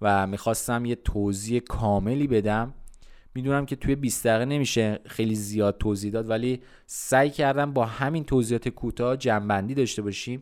و 0.00 0.26
می‌خواستم 0.26 0.84
یه 0.84 0.94
توضیح 0.94 1.60
کاملی 1.60 2.26
بدم. 2.26 2.74
می‌دونم 3.34 3.66
که 3.66 3.76
توی 3.76 3.94
20 3.94 4.26
دقیقه 4.26 4.44
نمیشه 4.44 5.00
خیلی 5.06 5.34
زیاد 5.34 5.78
توضیح 5.78 6.12
داد 6.12 6.30
ولی 6.30 6.60
سعی 6.86 7.30
کردم 7.30 7.72
با 7.72 7.86
همین 7.86 8.24
توضیحات 8.24 8.68
کوتاه 8.68 9.16
جنبندی 9.16 9.74
داشته 9.74 10.02
باشیم. 10.02 10.40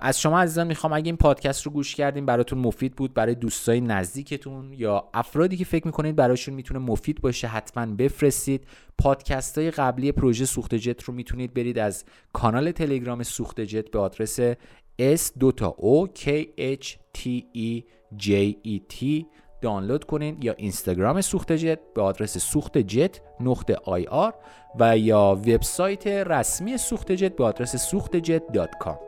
از 0.00 0.20
شما 0.20 0.40
عزیزان 0.40 0.66
می‌خوام 0.66 0.92
اگه 0.92 1.06
این 1.06 1.16
پادکست 1.16 1.62
رو 1.62 1.72
گوش 1.72 1.94
کردین 1.94 2.26
براتون 2.26 2.58
مفید 2.58 2.96
بود 2.96 3.14
برای 3.14 3.34
دوستای 3.34 3.80
نزدیکتون 3.80 4.72
یا 4.72 5.10
افرادی 5.14 5.56
که 5.56 5.64
فکر 5.64 5.86
می‌کنید 5.86 6.16
براشون 6.16 6.54
می‌تونه 6.54 6.80
مفید 6.80 7.20
باشه 7.20 7.48
حتما 7.48 7.86
بفرستید. 7.86 8.66
پادکست 8.98 9.58
های 9.58 9.70
قبلی 9.70 10.12
پروژه 10.12 10.44
سوخت 10.44 10.74
جت 10.74 11.02
رو 11.02 11.14
می‌تونید 11.14 11.54
برید 11.54 11.78
از 11.78 12.04
کانال 12.32 12.70
تلگرام 12.70 13.22
سوخت 13.22 13.60
جت 13.60 13.90
به 13.90 13.98
آدرس 13.98 14.40
s 15.00 15.52
تا 15.56 15.76
o 15.78 16.18
k 16.18 16.28
h 16.58 16.86
t 17.18 17.20
e 17.56 17.82
j 18.18 18.28
e 18.66 18.80
t 18.92 19.24
دانلود 19.64 20.04
کنین 20.04 20.36
یا 20.40 20.54
اینستاگرام 20.56 21.20
سوخت 21.20 21.52
جت 21.52 21.78
به 21.94 22.02
آدرس 22.02 22.38
سوخت 22.38 22.78
جت 22.78 23.20
نقطه 23.40 23.76
آی 23.84 24.06
آر 24.06 24.34
و 24.78 24.98
یا 24.98 25.38
وبسایت 25.46 26.06
رسمی 26.06 26.78
سوخت 26.78 27.12
جت 27.12 27.36
به 27.36 27.44
آدرس 27.44 27.76
سوخت 27.76 28.16
جت 28.16 28.52
dot 28.52 28.70
com 28.80 28.98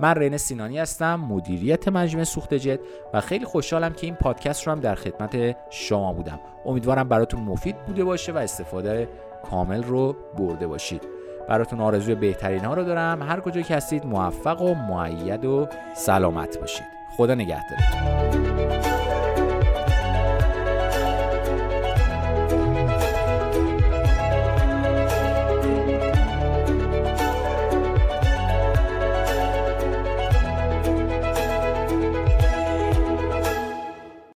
من 0.00 0.14
رین 0.14 0.36
سینانی 0.36 0.78
هستم 0.78 1.14
مدیریت 1.14 1.88
مجموعه 1.88 2.24
سوخت 2.24 2.54
جت 2.54 2.80
و 3.14 3.20
خیلی 3.20 3.44
خوشحالم 3.44 3.92
که 3.92 4.06
این 4.06 4.14
پادکست 4.14 4.66
رو 4.66 4.72
هم 4.72 4.80
در 4.80 4.94
خدمت 4.94 5.56
شما 5.70 6.12
بودم. 6.12 6.40
امیدوارم 6.66 7.08
براتون 7.08 7.40
مفید 7.40 7.76
بوده 7.86 8.04
باشه 8.04 8.32
و 8.32 8.36
استفاده 8.36 9.08
کامل 9.50 9.82
رو 9.82 10.16
برده 10.38 10.66
باشید. 10.66 11.02
براتون 11.48 11.80
آرزوی 11.80 12.14
بهترین 12.14 12.64
ها 12.64 12.74
رو 12.74 12.84
دارم. 12.84 13.22
هر 13.22 13.40
کجا 13.40 13.60
که 13.60 13.76
هستید 13.76 14.06
موفق 14.06 14.62
و 14.62 14.74
معید 14.74 15.44
و 15.44 15.68
سلامت 15.94 16.58
باشید. 16.58 16.86
خدا 17.16 17.34
نگهدارتون. 17.34 18.53